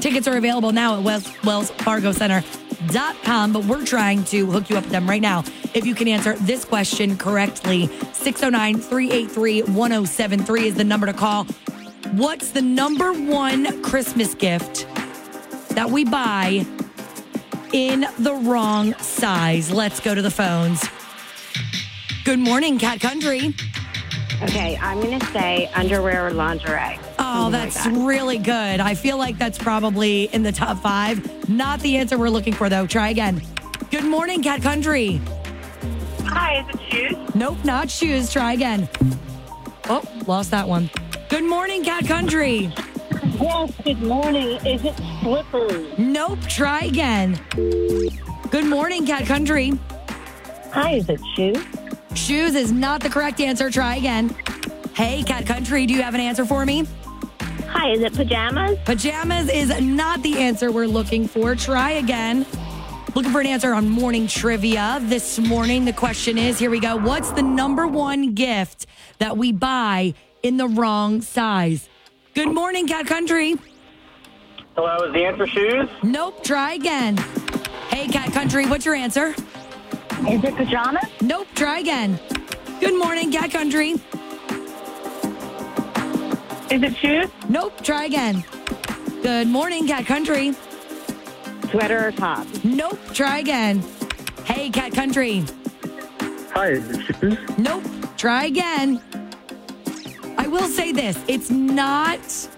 Tickets 0.00 0.26
are 0.26 0.36
available 0.36 0.72
now 0.72 0.96
at 0.96 1.04
Wells, 1.04 1.32
Wells 1.44 1.70
Fargo 1.70 2.10
Center 2.10 2.42
com, 3.22 3.52
but 3.52 3.64
we're 3.64 3.84
trying 3.84 4.24
to 4.24 4.50
hook 4.50 4.70
you 4.70 4.76
up 4.76 4.84
with 4.84 4.92
them 4.92 5.08
right 5.08 5.22
now. 5.22 5.44
If 5.74 5.86
you 5.86 5.94
can 5.94 6.08
answer 6.08 6.34
this 6.34 6.64
question 6.64 7.16
correctly, 7.16 7.86
609 8.12 8.78
383 8.78 9.62
1073 9.62 10.66
is 10.66 10.74
the 10.74 10.84
number 10.84 11.06
to 11.06 11.12
call. 11.12 11.44
What's 12.12 12.50
the 12.50 12.62
number 12.62 13.12
one 13.12 13.82
Christmas 13.82 14.34
gift 14.34 14.86
that 15.70 15.90
we 15.90 16.04
buy 16.04 16.66
in 17.72 18.06
the 18.18 18.34
wrong 18.34 18.94
size? 18.94 19.70
Let's 19.70 20.00
go 20.00 20.14
to 20.14 20.22
the 20.22 20.30
phones. 20.30 20.84
Good 22.24 22.38
morning, 22.38 22.78
Cat 22.78 23.00
Country. 23.00 23.54
Okay, 24.42 24.76
I'm 24.80 25.00
going 25.00 25.18
to 25.18 25.26
say 25.26 25.70
underwear 25.74 26.26
or 26.26 26.32
lingerie. 26.32 26.98
Oh, 27.24 27.44
Something 27.44 27.52
like 27.60 27.72
that's 27.72 27.84
that. 27.84 28.04
really 28.06 28.38
good. 28.38 28.80
I 28.80 28.94
feel 28.96 29.16
like 29.16 29.38
that's 29.38 29.56
probably 29.56 30.24
in 30.34 30.42
the 30.42 30.50
top 30.50 30.78
five. 30.78 31.48
Not 31.48 31.78
the 31.80 31.96
answer 31.96 32.18
we're 32.18 32.30
looking 32.30 32.52
for, 32.52 32.68
though. 32.68 32.84
Try 32.86 33.10
again. 33.10 33.40
Good 33.92 34.04
morning, 34.04 34.42
Cat 34.42 34.60
Country. 34.60 35.20
Hi, 36.24 36.64
is 36.68 36.74
it 36.74 36.80
shoes? 36.90 37.34
Nope, 37.36 37.58
not 37.64 37.88
shoes. 37.88 38.32
Try 38.32 38.54
again. 38.54 38.88
Oh, 39.88 40.02
lost 40.26 40.50
that 40.50 40.66
one. 40.66 40.90
Good 41.28 41.44
morning, 41.44 41.84
Cat 41.84 42.06
Country. 42.08 42.72
Yes, 43.40 43.72
good 43.84 44.02
morning. 44.02 44.58
Is 44.66 44.84
it 44.84 44.94
slippers? 45.22 45.96
Nope, 45.98 46.40
try 46.48 46.80
again. 46.86 47.38
Good 48.50 48.66
morning, 48.66 49.06
Cat 49.06 49.26
Country. 49.26 49.72
Hi, 50.72 50.94
is 50.94 51.08
it 51.08 51.20
shoes? 51.36 51.64
Shoes 52.14 52.54
is 52.56 52.72
not 52.72 53.00
the 53.00 53.08
correct 53.08 53.40
answer. 53.40 53.70
Try 53.70 53.96
again. 53.96 54.34
Hey, 54.94 55.22
Cat 55.22 55.46
Country, 55.46 55.86
do 55.86 55.94
you 55.94 56.02
have 56.02 56.14
an 56.14 56.20
answer 56.20 56.44
for 56.44 56.66
me? 56.66 56.84
Hi, 57.72 57.90
is 57.90 58.00
it 58.02 58.12
pajamas? 58.12 58.78
Pajamas 58.84 59.48
is 59.48 59.80
not 59.80 60.22
the 60.22 60.38
answer 60.38 60.70
we're 60.70 60.86
looking 60.86 61.26
for. 61.26 61.54
Try 61.54 61.92
again. 61.92 62.44
Looking 63.14 63.32
for 63.32 63.40
an 63.40 63.46
answer 63.46 63.72
on 63.72 63.88
morning 63.88 64.26
trivia. 64.26 64.98
This 65.02 65.38
morning, 65.38 65.86
the 65.86 65.92
question 65.92 66.36
is 66.36 66.58
here 66.58 66.70
we 66.70 66.80
go. 66.80 66.96
What's 66.96 67.32
the 67.32 67.42
number 67.42 67.86
one 67.86 68.34
gift 68.34 68.86
that 69.18 69.38
we 69.38 69.52
buy 69.52 70.12
in 70.42 70.58
the 70.58 70.68
wrong 70.68 71.22
size? 71.22 71.88
Good 72.34 72.52
morning, 72.52 72.86
Cat 72.86 73.06
Country. 73.06 73.56
Hello, 74.76 75.06
is 75.06 75.14
the 75.14 75.24
answer 75.24 75.46
shoes? 75.46 75.88
Nope, 76.02 76.44
try 76.44 76.74
again. 76.74 77.16
Hey, 77.88 78.06
Cat 78.06 78.32
Country, 78.34 78.66
what's 78.66 78.84
your 78.84 78.94
answer? 78.94 79.28
Is 80.28 80.44
it 80.44 80.54
pajamas? 80.56 81.04
Nope, 81.22 81.48
try 81.54 81.78
again. 81.78 82.20
Good 82.80 82.98
morning, 82.98 83.32
Cat 83.32 83.50
Country. 83.50 83.94
Is 86.72 86.82
it 86.82 86.96
shoes? 86.96 87.28
Nope, 87.50 87.74
try 87.82 88.06
again. 88.06 88.42
Good 89.22 89.46
morning, 89.46 89.86
Cat 89.86 90.06
Country. 90.06 90.54
Sweater 91.70 92.08
or 92.08 92.12
top? 92.12 92.46
Nope, 92.64 92.98
try 93.12 93.40
again. 93.40 93.84
Hey, 94.46 94.70
Cat 94.70 94.94
Country. 94.94 95.44
Hi, 96.54 96.68
is 96.68 96.88
it 96.88 97.14
shoes? 97.20 97.38
Nope, 97.58 97.84
try 98.16 98.46
again. 98.46 99.02
I 100.38 100.48
will 100.48 100.66
say 100.66 100.92
this 100.92 101.22
it's 101.28 101.50
not. 101.50 102.20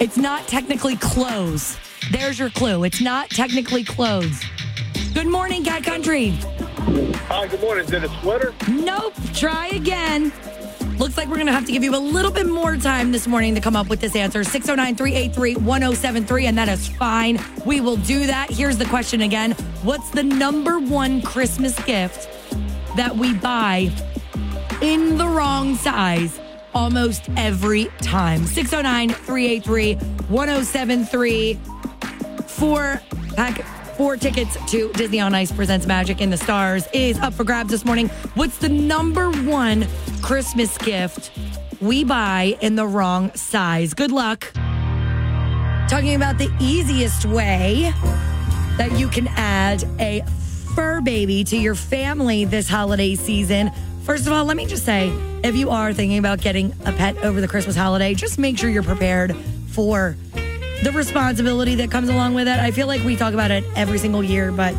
It's 0.00 0.16
not 0.16 0.48
technically 0.48 0.96
clothes. 0.96 1.78
There's 2.10 2.36
your 2.36 2.50
clue. 2.50 2.82
It's 2.82 3.00
not 3.00 3.30
technically 3.30 3.84
clothes. 3.84 4.42
Good 5.14 5.28
morning, 5.28 5.62
Cat 5.62 5.84
Country. 5.84 6.36
Hi, 6.90 7.46
good 7.46 7.60
morning. 7.60 7.84
Is 7.84 7.92
it 7.92 8.02
a 8.02 8.08
sweater? 8.20 8.52
Nope. 8.68 9.14
Try 9.32 9.68
again. 9.68 10.32
Looks 10.98 11.16
like 11.16 11.28
we're 11.28 11.36
going 11.36 11.46
to 11.46 11.52
have 11.52 11.64
to 11.66 11.72
give 11.72 11.84
you 11.84 11.94
a 11.94 11.98
little 11.98 12.32
bit 12.32 12.48
more 12.48 12.76
time 12.76 13.12
this 13.12 13.28
morning 13.28 13.54
to 13.54 13.60
come 13.60 13.76
up 13.76 13.88
with 13.88 14.00
this 14.00 14.16
answer. 14.16 14.42
609 14.42 14.96
383 14.96 15.54
1073, 15.54 16.46
and 16.46 16.58
that 16.58 16.68
is 16.68 16.88
fine. 16.88 17.38
We 17.64 17.80
will 17.80 17.96
do 17.96 18.26
that. 18.26 18.50
Here's 18.50 18.76
the 18.76 18.86
question 18.86 19.22
again 19.22 19.52
What's 19.82 20.10
the 20.10 20.24
number 20.24 20.80
one 20.80 21.22
Christmas 21.22 21.78
gift 21.84 22.28
that 22.96 23.16
we 23.16 23.34
buy 23.34 23.92
in 24.82 25.16
the 25.16 25.28
wrong 25.28 25.76
size 25.76 26.40
almost 26.74 27.30
every 27.36 27.84
time? 28.02 28.46
609 28.46 29.10
383 29.10 29.94
1073 29.94 31.54
four 32.48 33.00
pack 33.36 33.79
four 34.00 34.16
tickets 34.16 34.56
to 34.64 34.90
Disney 34.94 35.20
on 35.20 35.34
Ice 35.34 35.52
presents 35.52 35.86
Magic 35.86 36.22
in 36.22 36.30
the 36.30 36.36
Stars 36.38 36.88
is 36.94 37.18
up 37.18 37.34
for 37.34 37.44
grabs 37.44 37.68
this 37.68 37.84
morning. 37.84 38.08
What's 38.32 38.56
the 38.56 38.70
number 38.70 39.30
one 39.30 39.86
Christmas 40.22 40.78
gift 40.78 41.30
we 41.82 42.02
buy 42.02 42.56
in 42.62 42.76
the 42.76 42.86
wrong 42.86 43.30
size? 43.34 43.92
Good 43.92 44.10
luck. 44.10 44.50
Talking 45.86 46.14
about 46.14 46.38
the 46.38 46.50
easiest 46.60 47.26
way 47.26 47.92
that 48.78 48.90
you 48.96 49.06
can 49.06 49.28
add 49.36 49.84
a 50.00 50.22
fur 50.74 51.02
baby 51.02 51.44
to 51.44 51.58
your 51.58 51.74
family 51.74 52.46
this 52.46 52.70
holiday 52.70 53.14
season. 53.16 53.70
First 54.04 54.26
of 54.26 54.32
all, 54.32 54.46
let 54.46 54.56
me 54.56 54.64
just 54.64 54.86
say 54.86 55.10
if 55.44 55.54
you 55.54 55.68
are 55.68 55.92
thinking 55.92 56.16
about 56.16 56.40
getting 56.40 56.72
a 56.86 56.92
pet 56.92 57.18
over 57.18 57.42
the 57.42 57.48
Christmas 57.48 57.76
holiday, 57.76 58.14
just 58.14 58.38
make 58.38 58.56
sure 58.56 58.70
you're 58.70 58.82
prepared 58.82 59.36
for 59.72 60.16
the 60.82 60.92
responsibility 60.92 61.74
that 61.76 61.90
comes 61.90 62.08
along 62.08 62.34
with 62.34 62.48
it. 62.48 62.58
I 62.58 62.70
feel 62.70 62.86
like 62.86 63.02
we 63.04 63.16
talk 63.16 63.34
about 63.34 63.50
it 63.50 63.64
every 63.76 63.98
single 63.98 64.24
year, 64.24 64.50
but 64.50 64.74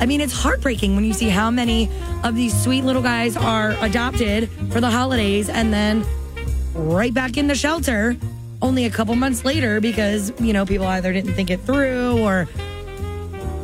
I 0.00 0.06
mean, 0.06 0.20
it's 0.20 0.32
heartbreaking 0.32 0.96
when 0.96 1.04
you 1.04 1.12
see 1.12 1.28
how 1.28 1.50
many 1.50 1.88
of 2.24 2.34
these 2.34 2.60
sweet 2.60 2.82
little 2.82 3.02
guys 3.02 3.36
are 3.36 3.70
adopted 3.80 4.50
for 4.72 4.80
the 4.80 4.90
holidays 4.90 5.48
and 5.48 5.72
then 5.72 6.04
right 6.74 7.14
back 7.14 7.36
in 7.36 7.46
the 7.46 7.54
shelter 7.54 8.16
only 8.60 8.86
a 8.86 8.90
couple 8.90 9.14
months 9.14 9.44
later 9.44 9.80
because, 9.80 10.32
you 10.40 10.52
know, 10.52 10.66
people 10.66 10.86
either 10.86 11.12
didn't 11.12 11.34
think 11.34 11.50
it 11.50 11.60
through 11.60 12.18
or, 12.20 12.48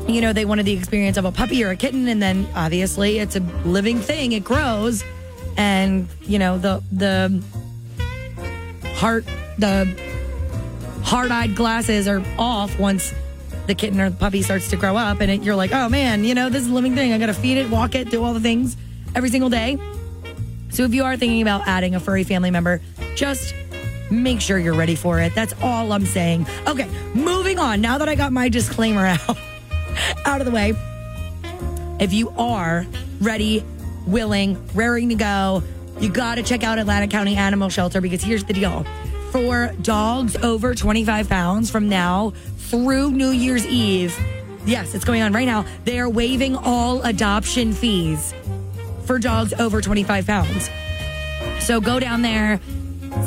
you 0.07 0.21
know, 0.21 0.33
they 0.33 0.45
wanted 0.45 0.67
the 0.67 0.73
experience 0.73 1.17
of 1.17 1.25
a 1.25 1.33
puppy 1.33 1.65
or 1.65 1.71
a 1.71 1.77
kitten. 1.77 2.07
And 2.07 2.23
then 2.23 2.47
obviously 2.55 3.19
it's 3.19 3.35
a 3.35 3.41
living 3.65 3.99
thing, 3.99 4.33
it 4.33 4.45
grows. 4.45 5.03
And, 5.57 6.07
you 6.23 6.39
know, 6.39 6.59
the, 6.59 6.83
the 6.93 7.43
heart, 8.95 9.25
the, 9.59 9.93
hard-eyed 11.03 11.57
glasses 11.57 12.07
are 12.09 12.23
off 12.39 12.79
once 12.79 13.13
the 13.67 13.75
kitten 13.75 14.01
or 14.01 14.11
the 14.11 14.17
puppy 14.17 14.43
starts 14.43 14.71
to 14.71 14.77
grow 14.77 14.97
up 14.97 15.21
and 15.21 15.31
it, 15.31 15.43
you're 15.43 15.55
like 15.55 15.73
oh 15.73 15.89
man 15.89 16.25
you 16.25 16.35
know 16.35 16.49
this 16.49 16.63
is 16.63 16.69
a 16.69 16.75
living 16.75 16.95
thing. 16.95 17.13
I 17.13 17.19
gotta 17.19 17.35
feed 17.35 17.59
it 17.59 17.71
walk 17.71 17.95
it 17.95 18.11
do 18.11 18.23
all 18.23 18.35
the 18.35 18.41
things 18.41 18.77
every 19.15 19.31
single 19.31 19.51
day. 19.51 19.79
So 20.71 20.85
if 20.85 20.95
you 20.95 21.05
are 21.05 21.17
thinking 21.17 21.43
about 21.43 21.67
adding 21.67 21.95
a 21.95 22.01
furry 22.01 22.25
family 22.25 22.51
member 22.51 22.81
just 23.15 23.55
make 24.11 24.41
sure 24.41 24.59
you're 24.59 24.75
ready 24.75 24.95
for 24.95 25.21
it. 25.21 25.35
That's 25.35 25.55
all 25.63 25.93
i'm 25.93 26.07
saying. 26.07 26.47
Okay 26.67 26.89
moving 27.15 27.59
on. 27.59 27.81
Now 27.81 27.99
that 27.99 28.09
i 28.09 28.15
got 28.15 28.33
my 28.33 28.49
disclaimer 28.49 29.07
out 29.29 29.39
out 30.25 30.41
of 30.41 30.47
the 30.47 30.53
way 30.53 30.75
if 31.99 32.13
you 32.13 32.31
are 32.31 32.87
ready 33.21 33.65
willing 34.07 34.59
raring 34.75 35.11
to 35.11 35.15
go 35.15 35.63
you 36.01 36.09
gotta 36.09 36.43
check 36.43 36.65
out 36.65 36.79
atlantic 36.79 37.11
county 37.11 37.37
animal 37.37 37.69
shelter 37.69 38.01
because 38.01 38.23
here's 38.23 38.45
the 38.45 38.53
deal 38.53 38.87
for 39.31 39.73
dogs 39.83 40.37
over 40.37 40.75
25 40.75 41.29
pounds 41.29 41.71
from 41.71 41.89
now 41.89 42.33
through 42.59 43.13
New 43.13 43.31
Year's 43.31 43.67
Eve. 43.67 44.17
Yes, 44.67 44.95
it's 44.95 45.05
going 45.05 45.23
on 45.23 45.33
right 45.33 45.47
now. 45.47 45.65
They 45.85 45.99
are 45.99 46.09
waiving 46.09 46.57
all 46.57 47.03
adoption 47.03 47.73
fees 47.73 48.35
for 49.05 49.19
dogs 49.19 49.53
over 49.55 49.81
25 49.81 50.27
pounds. 50.27 50.71
So 51.61 51.81
go 51.81 51.99
down 52.01 52.23
there, 52.23 52.61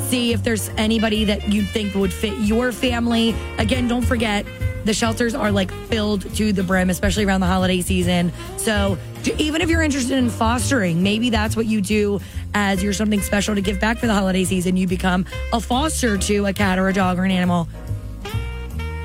see 0.08 0.34
if 0.34 0.44
there's 0.44 0.70
anybody 0.78 1.26
that 1.26 1.52
you 1.52 1.64
think 1.64 1.96
would 1.96 2.14
fit 2.14 2.38
your 2.40 2.72
family. 2.72 3.36
Again, 3.58 3.88
don't 3.88 4.06
forget 4.06 4.46
the 4.86 4.94
shelters 4.94 5.34
are 5.34 5.52
like 5.52 5.72
filled 5.72 6.34
to 6.36 6.54
the 6.54 6.64
brim, 6.64 6.90
especially 6.90 7.26
around 7.26 7.42
the 7.42 7.48
holiday 7.48 7.82
season. 7.82 8.32
So 8.58 8.98
even 9.38 9.62
if 9.62 9.70
you're 9.70 9.82
interested 9.82 10.18
in 10.18 10.30
fostering, 10.30 11.04
maybe 11.04 11.30
that's 11.30 11.56
what 11.56 11.66
you 11.66 11.82
do 11.82 12.20
as 12.54 12.84
you're 12.84 12.94
something 12.94 13.22
special 13.22 13.56
to 13.56 13.62
give 13.62 13.80
back 13.80 13.98
for 13.98 14.08
the 14.08 14.14
holiday 14.14 14.44
season. 14.44 14.78
You 14.78 14.88
become 14.88 15.26
a 15.52 15.60
foster 15.60 16.18
to 16.18 16.46
a 16.46 16.54
cat 16.54 16.80
or 16.80 16.88
a 16.90 16.94
dog 16.94 17.18
or 17.18 17.24
an 17.24 17.32
animal. 17.32 17.68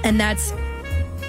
And 0.05 0.19
that's 0.19 0.53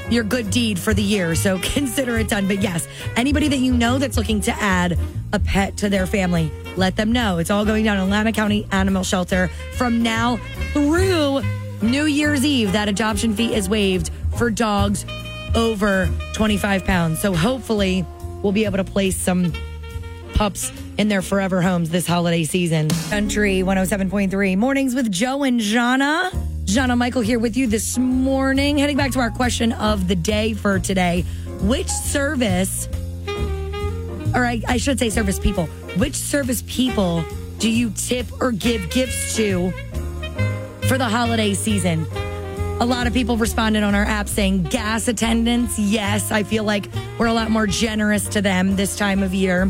your 0.09 0.23
good 0.23 0.49
deed 0.49 0.79
for 0.79 0.93
the 0.93 1.03
year. 1.03 1.35
So 1.35 1.59
consider 1.61 2.17
it 2.17 2.29
done. 2.29 2.47
But 2.47 2.61
yes, 2.61 2.87
anybody 3.15 3.47
that 3.49 3.57
you 3.57 3.73
know 3.73 3.97
that's 3.97 4.17
looking 4.17 4.41
to 4.41 4.51
add 4.51 4.97
a 5.31 5.39
pet 5.39 5.77
to 5.77 5.89
their 5.89 6.07
family, 6.07 6.51
let 6.75 6.95
them 6.95 7.11
know. 7.11 7.37
It's 7.37 7.51
all 7.51 7.65
going 7.65 7.85
down 7.85 7.97
in 7.97 8.03
Atlantic 8.03 8.35
County 8.35 8.67
Animal 8.71 9.03
Shelter 9.03 9.49
from 9.73 10.01
now 10.01 10.37
through 10.73 11.41
New 11.81 12.05
Year's 12.05 12.43
Eve. 12.43 12.71
That 12.71 12.89
adoption 12.89 13.35
fee 13.35 13.53
is 13.53 13.69
waived 13.69 14.09
for 14.39 14.49
dogs 14.49 15.05
over 15.53 16.09
25 16.31 16.85
pounds. 16.85 17.19
So 17.19 17.33
hopefully 17.33 18.05
we'll 18.41 18.53
be 18.53 18.63
able 18.63 18.77
to 18.77 18.85
place 18.85 19.17
some 19.17 19.51
pups 20.33 20.71
in 20.97 21.09
their 21.09 21.21
forever 21.21 21.61
homes 21.61 21.89
this 21.89 22.07
holiday 22.07 22.45
season. 22.45 22.87
Country 23.09 23.59
107.3 23.59 24.57
mornings 24.57 24.95
with 24.95 25.11
Joe 25.11 25.43
and 25.43 25.59
Jahna. 25.59 26.31
Jahna 26.63 26.97
Michael 26.97 27.21
here 27.21 27.37
with 27.37 27.57
you 27.57 27.67
this 27.67 27.97
morning. 27.97 28.77
Heading 28.77 28.95
back 28.95 29.11
to 29.11 29.19
our 29.19 29.29
question 29.29 29.73
of 29.73 30.07
the 30.07 30.15
day 30.15 30.53
for 30.53 30.79
today. 30.79 31.25
Which 31.61 31.89
service, 31.89 32.87
or 34.33 34.45
I, 34.45 34.61
I 34.69 34.77
should 34.77 34.99
say 34.99 35.09
service 35.09 35.37
people, 35.37 35.65
which 35.97 36.15
service 36.15 36.63
people 36.65 37.25
do 37.57 37.69
you 37.69 37.89
tip 37.89 38.25
or 38.39 38.53
give 38.53 38.89
gifts 38.89 39.35
to 39.35 39.71
for 40.87 40.97
the 40.97 41.09
holiday 41.09 41.53
season? 41.53 42.05
A 42.81 42.85
lot 42.85 43.07
of 43.07 43.13
people 43.13 43.35
responded 43.35 43.83
on 43.83 43.93
our 43.93 44.05
app 44.05 44.29
saying 44.29 44.63
gas 44.63 45.09
attendants. 45.09 45.77
Yes, 45.77 46.31
I 46.31 46.43
feel 46.43 46.63
like 46.63 46.87
we're 47.17 47.25
a 47.25 47.33
lot 47.33 47.51
more 47.51 47.67
generous 47.67 48.25
to 48.29 48.41
them 48.41 48.77
this 48.77 48.95
time 48.95 49.21
of 49.21 49.33
year. 49.33 49.69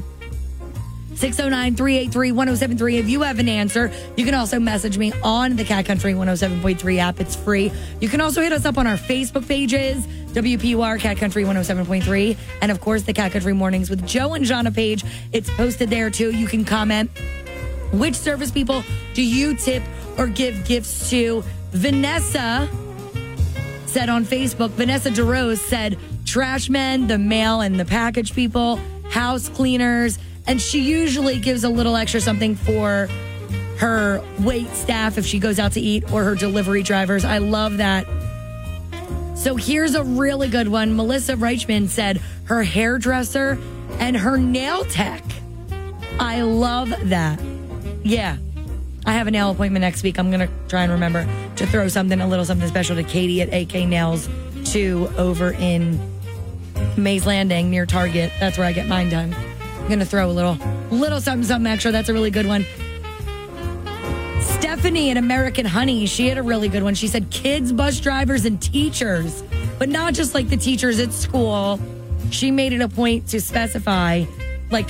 609 1.16 1.76
383 1.76 2.32
1073. 2.32 2.98
If 2.98 3.10
you 3.10 3.22
have 3.24 3.40
an 3.40 3.50
answer, 3.50 3.92
you 4.16 4.26
can 4.26 4.36
also 4.36 4.60
message 4.60 5.00
me 5.00 5.12
on 5.24 5.56
the 5.56 5.64
Cat 5.64 5.88
Country 5.88 6.14
107.3 6.14 7.00
app. 7.00 7.20
It's 7.20 7.36
free. 7.36 7.72
You 8.00 8.10
can 8.10 8.22
also 8.22 8.44
hit 8.44 8.52
us 8.52 8.64
up 8.66 8.78
on 8.78 8.86
our 8.86 8.96
Facebook 8.96 9.48
pages, 9.48 10.06
WPUR 10.34 11.00
Cat 11.00 11.18
Country 11.18 11.44
107.3, 11.46 12.38
and 12.62 12.72
of 12.72 12.80
course, 12.80 13.02
the 13.04 13.14
Cat 13.14 13.32
Country 13.32 13.54
Mornings 13.54 13.90
with 13.90 14.06
Joe 14.06 14.36
and 14.36 14.46
Jahna 14.46 14.74
page. 14.74 15.04
It's 15.34 15.50
posted 15.50 15.90
there 15.90 16.12
too. 16.12 16.32
You 16.32 16.46
can 16.46 16.64
comment. 16.64 17.10
Which 17.92 18.16
service 18.16 18.52
people 18.52 18.84
do 19.16 19.24
you 19.24 19.56
tip 19.56 19.82
or 20.16 20.28
give 20.28 20.64
gifts 20.64 21.10
to? 21.10 21.44
Vanessa 21.72 22.70
said 23.90 24.08
on 24.08 24.24
Facebook, 24.24 24.70
Vanessa 24.70 25.10
DeRose 25.10 25.58
said, 25.58 25.98
trash 26.26 26.70
men, 26.70 27.08
the 27.08 27.18
mail 27.18 27.62
and 27.62 27.80
the 27.80 27.86
package 27.86 28.34
people, 28.34 28.76
house 29.10 29.50
cleaners, 29.50 30.20
and 30.46 30.62
she 30.62 30.82
usually 30.82 31.40
gives 31.40 31.64
a 31.64 31.70
little 31.70 31.96
extra 31.96 32.22
something 32.22 32.56
for 32.56 33.08
her 33.80 34.22
wait 34.42 34.70
staff 34.76 35.18
if 35.18 35.26
she 35.26 35.40
goes 35.40 35.58
out 35.58 35.72
to 35.72 35.82
eat 35.82 36.12
or 36.12 36.24
her 36.24 36.36
delivery 36.36 36.84
drivers. 36.84 37.26
I 37.26 37.40
love 37.40 37.78
that. 37.78 38.06
So 39.36 39.56
here's 39.56 39.96
a 39.96 40.04
really 40.04 40.50
good 40.50 40.68
one. 40.68 40.96
Melissa 40.96 41.36
Reichman 41.36 41.88
said 41.88 42.22
her 42.44 42.62
hairdresser 42.62 43.58
and 44.00 44.16
her 44.16 44.38
nail 44.38 44.84
tech. 44.86 45.24
I 46.20 46.42
love 46.42 46.94
that. 47.10 47.40
Yeah. 48.04 48.38
I 49.06 49.14
have 49.14 49.28
a 49.28 49.32
nail 49.32 49.52
appointment 49.52 49.82
next 49.82 50.04
week. 50.04 50.20
I'm 50.20 50.30
going 50.30 50.48
to 50.48 50.50
try 50.68 50.84
and 50.84 50.92
remember 50.92 51.28
to 51.56 51.66
throw 51.66 51.88
something, 51.88 52.20
a 52.20 52.28
little 52.28 52.46
something 52.46 52.68
special 52.68 52.96
to 52.96 53.04
Katie 53.04 53.42
at 53.42 53.54
AK 53.54 53.88
Nails 53.88 54.30
2 54.66 55.14
over 55.18 55.52
in 55.54 56.00
Mays 56.98 57.26
Landing 57.26 57.70
near 57.70 57.86
Target. 57.86 58.32
That's 58.40 58.58
where 58.58 58.68
I 58.68 58.74
get 58.74 58.88
mine 58.88 59.10
done. 59.10 59.34
I'm 59.34 59.88
going 59.88 60.00
to 60.00 60.06
throw 60.06 60.30
a 60.30 60.32
little, 60.32 60.58
little 60.92 61.22
something, 61.22 61.48
something 61.48 61.72
extra. 61.72 61.92
That's 61.92 62.10
a 62.10 62.14
really 62.14 62.32
good 62.32 62.46
one. 62.46 62.66
Stephanie 64.42 65.10
at 65.12 65.18
American 65.18 65.66
Honey, 65.66 66.06
she 66.06 66.28
had 66.28 66.38
a 66.38 66.44
really 66.44 66.70
good 66.70 66.84
one. 66.84 66.94
She 66.94 67.08
said 67.08 67.30
kids, 67.30 67.72
bus 67.72 68.00
drivers, 68.00 68.46
and 68.46 68.62
teachers, 68.62 69.44
but 69.78 69.90
not 69.90 70.14
just 70.14 70.34
like 70.34 70.50
the 70.50 70.58
teachers 70.58 71.00
at 71.00 71.12
school. 71.14 71.80
She 72.30 72.52
made 72.52 72.74
it 72.74 72.82
a 72.82 72.90
point 72.90 73.28
to 73.30 73.42
specify 73.42 74.26
like 74.70 74.90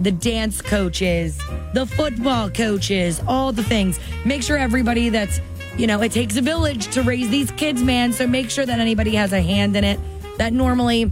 the 0.00 0.12
dance 0.12 0.60
coaches, 0.60 1.38
the 1.72 1.86
football 1.86 2.50
coaches, 2.50 3.22
all 3.26 3.52
the 3.52 3.62
things. 3.62 3.98
Make 4.24 4.42
sure 4.42 4.58
everybody 4.58 5.08
that's, 5.08 5.40
you 5.76 5.86
know, 5.86 6.00
it 6.02 6.12
takes 6.12 6.36
a 6.36 6.42
village 6.42 6.88
to 6.88 7.02
raise 7.02 7.28
these 7.28 7.50
kids, 7.52 7.82
man. 7.82 8.12
So 8.12 8.26
make 8.26 8.50
sure 8.50 8.66
that 8.66 8.78
anybody 8.78 9.14
has 9.14 9.32
a 9.32 9.40
hand 9.40 9.76
in 9.76 9.84
it 9.84 10.00
that 10.38 10.52
normally 10.52 11.10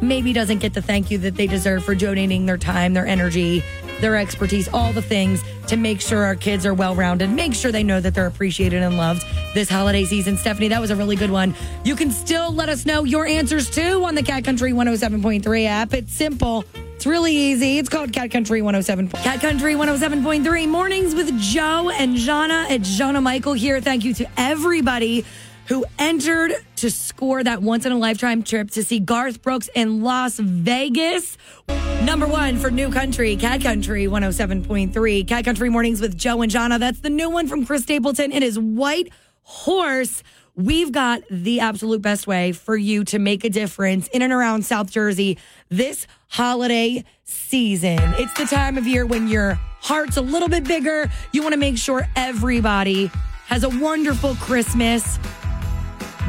maybe 0.00 0.32
doesn't 0.32 0.58
get 0.58 0.74
the 0.74 0.82
thank 0.82 1.10
you 1.10 1.18
that 1.18 1.36
they 1.36 1.46
deserve 1.46 1.84
for 1.84 1.94
donating 1.94 2.46
their 2.46 2.58
time, 2.58 2.92
their 2.92 3.06
energy 3.06 3.62
their 4.02 4.16
expertise, 4.16 4.68
all 4.68 4.92
the 4.92 5.00
things 5.00 5.42
to 5.68 5.76
make 5.78 6.00
sure 6.00 6.24
our 6.24 6.34
kids 6.34 6.66
are 6.66 6.74
well 6.74 6.94
rounded, 6.94 7.30
make 7.30 7.54
sure 7.54 7.72
they 7.72 7.84
know 7.84 8.00
that 8.00 8.14
they're 8.14 8.26
appreciated 8.26 8.82
and 8.82 8.98
loved 8.98 9.24
this 9.54 9.70
holiday 9.70 10.04
season. 10.04 10.36
Stephanie, 10.36 10.68
that 10.68 10.80
was 10.80 10.90
a 10.90 10.96
really 10.96 11.16
good 11.16 11.30
one. 11.30 11.54
You 11.84 11.96
can 11.96 12.10
still 12.10 12.52
let 12.52 12.68
us 12.68 12.84
know 12.84 13.04
your 13.04 13.26
answers 13.26 13.70
too 13.70 14.04
on 14.04 14.14
the 14.14 14.22
Cat 14.22 14.44
Country 14.44 14.72
107.3 14.72 15.66
app. 15.66 15.94
It's 15.94 16.12
simple. 16.12 16.64
It's 17.02 17.06
really 17.08 17.34
easy. 17.34 17.78
It's 17.78 17.88
called 17.88 18.12
Cat 18.12 18.30
Country 18.30 18.62
107. 18.62 19.08
Cat 19.08 19.40
Country 19.40 19.74
107.3 19.74 20.68
mornings 20.68 21.16
with 21.16 21.36
Joe 21.36 21.90
and 21.90 22.16
Jahna. 22.16 22.70
It's 22.70 22.96
Jahna 22.96 23.20
Michael 23.20 23.54
here. 23.54 23.80
Thank 23.80 24.04
you 24.04 24.14
to 24.14 24.30
everybody 24.36 25.24
who 25.66 25.84
entered 25.98 26.52
to 26.76 26.92
score 26.92 27.42
that 27.42 27.60
once 27.60 27.86
in 27.86 27.90
a 27.90 27.98
lifetime 27.98 28.44
trip 28.44 28.70
to 28.70 28.84
see 28.84 29.00
Garth 29.00 29.42
Brooks 29.42 29.68
in 29.74 30.02
Las 30.02 30.38
Vegas. 30.38 31.36
Number 32.04 32.28
one 32.28 32.56
for 32.56 32.70
New 32.70 32.92
Country, 32.92 33.34
Cat 33.34 33.62
Country 33.62 34.06
107.3. 34.06 35.26
Cat 35.26 35.44
Country 35.44 35.70
Mornings 35.70 36.00
with 36.00 36.16
Joe 36.16 36.40
and 36.40 36.52
Jahna. 36.52 36.78
That's 36.78 37.00
the 37.00 37.10
new 37.10 37.28
one 37.28 37.48
from 37.48 37.66
Chris 37.66 37.82
Stapleton. 37.82 38.30
It 38.30 38.44
is 38.44 38.60
White 38.60 39.10
Horse. 39.42 40.22
We've 40.54 40.92
got 40.92 41.22
the 41.30 41.60
absolute 41.60 42.02
best 42.02 42.26
way 42.26 42.52
for 42.52 42.76
you 42.76 43.04
to 43.04 43.18
make 43.18 43.42
a 43.42 43.48
difference 43.48 44.08
in 44.08 44.20
and 44.20 44.32
around 44.34 44.66
South 44.66 44.90
Jersey 44.90 45.38
this 45.70 46.06
holiday 46.28 47.04
season. 47.24 47.98
It's 48.18 48.34
the 48.34 48.44
time 48.44 48.76
of 48.76 48.86
year 48.86 49.06
when 49.06 49.28
your 49.28 49.54
heart's 49.80 50.18
a 50.18 50.20
little 50.20 50.50
bit 50.50 50.64
bigger. 50.64 51.10
You 51.32 51.40
want 51.40 51.54
to 51.54 51.58
make 51.58 51.78
sure 51.78 52.06
everybody 52.16 53.10
has 53.46 53.64
a 53.64 53.70
wonderful 53.70 54.34
Christmas. 54.34 55.18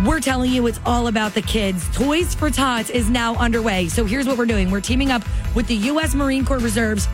We're 0.06 0.22
telling 0.22 0.52
you 0.52 0.68
it's 0.68 0.80
all 0.86 1.08
about 1.08 1.34
the 1.34 1.42
kids. 1.42 1.94
Toys 1.94 2.34
for 2.34 2.50
Tots 2.50 2.90
is 2.90 3.10
now 3.10 3.36
underway. 3.36 3.90
So 3.90 4.06
here's 4.06 4.26
what 4.26 4.38
we're 4.38 4.46
doing 4.46 4.72
we're 4.72 4.80
teaming 4.80 5.12
up 5.12 5.24
with 5.54 5.68
the 5.68 5.76
U.S. 5.76 6.16
Marine 6.16 6.46
Corps 6.46 6.60
Reserves. 6.60 7.10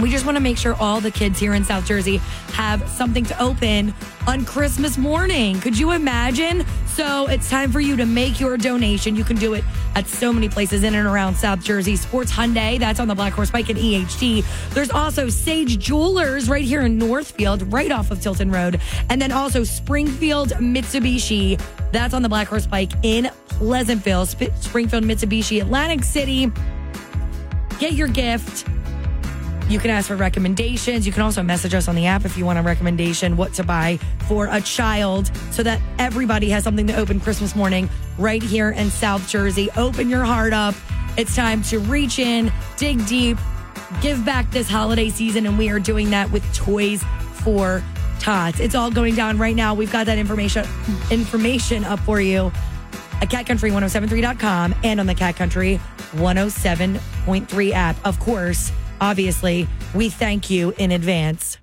We 0.00 0.10
just 0.10 0.24
want 0.24 0.36
to 0.36 0.40
make 0.40 0.56
sure 0.56 0.74
all 0.74 1.00
the 1.00 1.10
kids 1.10 1.38
here 1.38 1.54
in 1.54 1.64
South 1.64 1.84
Jersey 1.84 2.18
have 2.52 2.88
something 2.88 3.24
to 3.26 3.42
open 3.42 3.92
on 4.26 4.44
Christmas 4.44 4.96
morning. 4.96 5.60
Could 5.60 5.78
you 5.78 5.92
imagine? 5.92 6.64
So 6.86 7.26
it's 7.26 7.48
time 7.48 7.70
for 7.70 7.80
you 7.80 7.96
to 7.96 8.06
make 8.06 8.40
your 8.40 8.56
donation. 8.56 9.14
You 9.14 9.24
can 9.24 9.36
do 9.36 9.54
it 9.54 9.64
at 9.94 10.06
so 10.06 10.32
many 10.32 10.48
places 10.48 10.84
in 10.84 10.94
and 10.94 11.06
around 11.06 11.36
South 11.36 11.62
Jersey. 11.62 11.96
Sports 11.96 12.32
Hyundai, 12.32 12.78
that's 12.78 13.00
on 13.00 13.08
the 13.08 13.14
Black 13.14 13.32
Horse 13.32 13.50
Pike 13.50 13.70
at 13.70 13.76
EHT. 13.76 14.44
There's 14.74 14.90
also 14.90 15.28
Sage 15.28 15.78
Jewelers 15.78 16.48
right 16.48 16.64
here 16.64 16.82
in 16.82 16.98
Northfield, 16.98 17.70
right 17.72 17.90
off 17.90 18.10
of 18.10 18.20
Tilton 18.20 18.50
Road. 18.50 18.80
And 19.08 19.20
then 19.20 19.32
also 19.32 19.64
Springfield 19.64 20.50
Mitsubishi, 20.52 21.60
that's 21.92 22.14
on 22.14 22.22
the 22.22 22.28
Black 22.28 22.48
Horse 22.48 22.66
Pike 22.66 22.92
in 23.02 23.30
Pleasantville. 23.48 24.26
Sp- 24.26 24.54
Springfield 24.60 25.04
Mitsubishi, 25.04 25.60
Atlantic 25.60 26.04
City. 26.04 26.50
Get 27.78 27.92
your 27.92 28.08
gift. 28.08 28.66
You 29.70 29.78
can 29.78 29.90
ask 29.90 30.08
for 30.08 30.16
recommendations. 30.16 31.06
You 31.06 31.12
can 31.12 31.22
also 31.22 31.44
message 31.44 31.74
us 31.74 31.86
on 31.86 31.94
the 31.94 32.06
app 32.06 32.24
if 32.24 32.36
you 32.36 32.44
want 32.44 32.58
a 32.58 32.62
recommendation 32.62 33.36
what 33.36 33.54
to 33.54 33.62
buy 33.62 34.00
for 34.26 34.48
a 34.50 34.60
child 34.60 35.30
so 35.52 35.62
that 35.62 35.80
everybody 35.96 36.50
has 36.50 36.64
something 36.64 36.88
to 36.88 36.96
open 36.96 37.20
Christmas 37.20 37.54
morning 37.54 37.88
right 38.18 38.42
here 38.42 38.70
in 38.70 38.90
South 38.90 39.28
Jersey. 39.28 39.68
Open 39.76 40.10
your 40.10 40.24
heart 40.24 40.52
up. 40.52 40.74
It's 41.16 41.36
time 41.36 41.62
to 41.64 41.78
reach 41.78 42.18
in, 42.18 42.52
dig 42.78 43.06
deep, 43.06 43.38
give 44.02 44.24
back 44.24 44.50
this 44.50 44.68
holiday 44.68 45.08
season, 45.08 45.46
and 45.46 45.56
we 45.56 45.68
are 45.70 45.78
doing 45.78 46.10
that 46.10 46.32
with 46.32 46.42
Toys 46.52 47.04
for 47.34 47.80
Tots. 48.18 48.58
It's 48.58 48.74
all 48.74 48.90
going 48.90 49.14
down 49.14 49.38
right 49.38 49.54
now. 49.54 49.74
We've 49.74 49.92
got 49.92 50.06
that 50.06 50.18
information 50.18 50.66
information 51.12 51.84
up 51.84 52.00
for 52.00 52.20
you 52.20 52.50
at 53.22 53.28
catcountry1073.com 53.28 54.74
and 54.82 54.98
on 54.98 55.06
the 55.06 55.14
Cat 55.14 55.36
Country 55.36 55.80
107.3 56.14 57.70
app. 57.72 57.96
Of 58.04 58.18
course, 58.18 58.72
obviously, 59.00 59.68
we 59.94 60.08
thank 60.08 60.50
you 60.50 60.74
in 60.78 60.92
advance. 60.92 61.58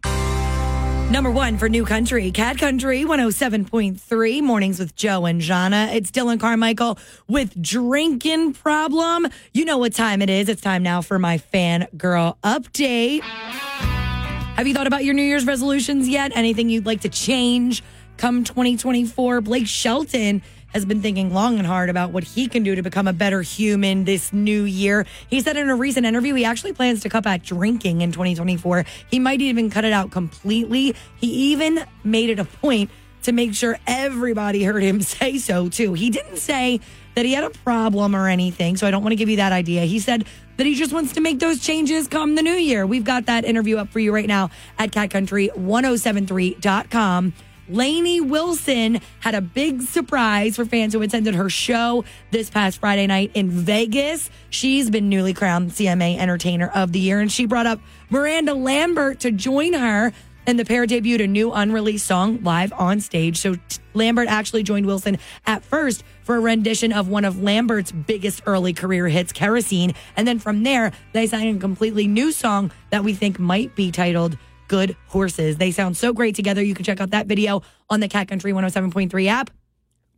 Number 1.09 1.31
one 1.31 1.57
for 1.57 1.69
New 1.69 1.85
Country, 1.85 2.31
Cat 2.31 2.57
Country 2.57 3.05
107.3, 3.05 4.41
mornings 4.43 4.77
with 4.77 4.93
Joe 4.93 5.25
and 5.25 5.39
Jahna. 5.39 5.95
It's 5.95 6.11
Dylan 6.11 6.37
Carmichael 6.37 6.99
with 7.29 7.61
Drinking 7.61 8.53
Problem. 8.53 9.27
You 9.53 9.63
know 9.63 9.77
what 9.77 9.93
time 9.93 10.21
it 10.21 10.29
is. 10.29 10.49
It's 10.49 10.61
time 10.61 10.83
now 10.83 11.01
for 11.01 11.17
my 11.17 11.37
fan 11.37 11.87
girl 11.95 12.37
update. 12.43 13.21
Have 13.21 14.67
you 14.67 14.73
thought 14.73 14.87
about 14.87 15.05
your 15.05 15.13
New 15.13 15.23
Year's 15.23 15.45
resolutions 15.45 16.09
yet? 16.09 16.33
Anything 16.35 16.69
you'd 16.69 16.85
like 16.85 17.01
to 17.01 17.09
change 17.09 17.83
come 18.17 18.43
2024? 18.43 19.39
Blake 19.39 19.67
Shelton 19.67 20.41
has 20.73 20.85
been 20.85 21.01
thinking 21.01 21.33
long 21.33 21.57
and 21.57 21.67
hard 21.67 21.89
about 21.89 22.11
what 22.11 22.23
he 22.23 22.47
can 22.47 22.63
do 22.63 22.75
to 22.75 22.81
become 22.81 23.07
a 23.07 23.13
better 23.13 23.41
human 23.41 24.03
this 24.03 24.33
new 24.33 24.63
year. 24.63 25.05
He 25.29 25.41
said 25.41 25.57
in 25.57 25.69
a 25.69 25.75
recent 25.75 26.05
interview 26.05 26.33
he 26.35 26.45
actually 26.45 26.73
plans 26.73 27.01
to 27.01 27.09
cut 27.09 27.23
back 27.23 27.43
drinking 27.43 28.01
in 28.01 28.11
2024. 28.11 28.85
He 29.09 29.19
might 29.19 29.41
even 29.41 29.69
cut 29.69 29.85
it 29.85 29.93
out 29.93 30.11
completely. 30.11 30.95
He 31.15 31.27
even 31.51 31.83
made 32.03 32.29
it 32.29 32.39
a 32.39 32.45
point 32.45 32.91
to 33.23 33.31
make 33.31 33.53
sure 33.53 33.77
everybody 33.87 34.63
heard 34.63 34.83
him 34.83 35.01
say 35.15 35.37
so 35.37 35.69
too. 35.69 35.93
He 35.93 36.09
didn't 36.09 36.37
say 36.37 36.79
that 37.15 37.25
he 37.25 37.33
had 37.33 37.43
a 37.43 37.49
problem 37.49 38.15
or 38.15 38.27
anything, 38.27 38.77
so 38.77 38.85
I 38.85 38.91
don't 38.91 39.01
want 39.01 39.13
to 39.13 39.15
give 39.15 39.27
you 39.27 39.37
that 39.37 39.51
idea. 39.51 39.85
He 39.85 39.99
said 39.99 40.25
that 40.57 40.67
he 40.67 40.75
just 40.75 40.93
wants 40.93 41.13
to 41.13 41.21
make 41.21 41.39
those 41.39 41.59
changes 41.59 42.07
come 42.07 42.35
the 42.35 42.43
new 42.43 42.51
year. 42.51 42.85
We've 42.85 43.03
got 43.03 43.25
that 43.25 43.43
interview 43.43 43.77
up 43.77 43.89
for 43.89 43.99
you 43.99 44.13
right 44.13 44.27
now 44.27 44.51
at 44.77 44.91
catcountry1073.com. 44.91 47.33
Lainey 47.69 48.21
Wilson 48.21 49.01
had 49.19 49.35
a 49.35 49.41
big 49.41 49.81
surprise 49.81 50.55
for 50.55 50.65
fans 50.65 50.93
who 50.93 51.01
attended 51.01 51.35
her 51.35 51.49
show 51.49 52.05
this 52.31 52.49
past 52.49 52.79
Friday 52.79 53.07
night 53.07 53.31
in 53.33 53.49
Vegas. 53.49 54.29
She's 54.49 54.89
been 54.89 55.09
newly 55.09 55.33
crowned 55.33 55.71
CMA 55.71 56.17
Entertainer 56.17 56.69
of 56.69 56.93
the 56.93 56.99
Year, 56.99 57.19
and 57.19 57.31
she 57.31 57.45
brought 57.45 57.65
up 57.65 57.81
Miranda 58.09 58.53
Lambert 58.53 59.19
to 59.21 59.31
join 59.31 59.73
her. 59.73 60.13
And 60.45 60.57
the 60.57 60.63
pair 60.63 60.87
debuted 60.87 61.25
a 61.25 61.27
new 61.27 61.51
unreleased 61.51 62.05
song 62.05 62.41
live 62.41 62.71
on 62.71 63.01
stage. 63.01 63.37
So 63.37 63.55
Lambert 63.93 64.29
actually 64.29 64.63
joined 64.63 64.85
Wilson 64.85 65.17
at 65.45 65.61
first 65.61 66.05
for 66.23 66.37
a 66.37 66.39
rendition 66.39 66.93
of 66.93 67.09
one 67.09 67.25
of 67.25 67.43
Lambert's 67.43 67.91
biggest 67.91 68.43
early 68.45 68.71
career 68.71 69.09
hits, 69.09 69.33
Kerosene. 69.33 69.93
And 70.15 70.25
then 70.25 70.39
from 70.39 70.63
there, 70.63 70.93
they 71.11 71.27
sang 71.27 71.57
a 71.57 71.59
completely 71.59 72.07
new 72.07 72.31
song 72.31 72.71
that 72.91 73.03
we 73.03 73.13
think 73.13 73.39
might 73.39 73.75
be 73.75 73.91
titled 73.91 74.37
Good 74.67 74.95
Horses. 75.07 75.57
They 75.57 75.71
sound 75.71 75.97
so 75.97 76.13
great 76.13 76.35
together. 76.35 76.63
You 76.63 76.73
can 76.73 76.85
check 76.85 76.99
out 76.99 77.11
that 77.11 77.27
video 77.27 77.61
on 77.89 77.99
the 77.99 78.07
Cat 78.07 78.27
Country 78.27 78.53
107.3 78.53 79.27
app. 79.27 79.49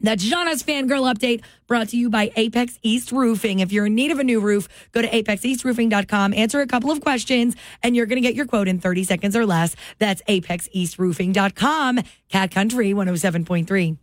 That's 0.01 0.23
Jahna's 0.23 0.63
fangirl 0.63 1.13
update 1.13 1.43
brought 1.67 1.89
to 1.89 1.97
you 1.97 2.09
by 2.09 2.31
Apex 2.35 2.79
East 2.81 3.11
Roofing. 3.11 3.59
If 3.59 3.71
you're 3.71 3.87
in 3.87 3.95
need 3.95 4.11
of 4.11 4.19
a 4.19 4.23
new 4.23 4.39
roof, 4.39 4.67
go 4.91 5.01
to 5.01 5.09
apexeastroofing.com, 5.09 6.33
answer 6.33 6.61
a 6.61 6.67
couple 6.67 6.89
of 6.91 7.01
questions, 7.01 7.55
and 7.83 7.95
you're 7.95 8.05
going 8.05 8.21
to 8.21 8.25
get 8.25 8.35
your 8.35 8.45
quote 8.45 8.67
in 8.67 8.79
30 8.79 9.03
seconds 9.03 9.35
or 9.35 9.45
less. 9.45 9.75
That's 9.97 10.21
apexeastroofing.com. 10.23 11.99
Cat 12.29 12.51
Country 12.51 12.93
107.3. 12.93 13.97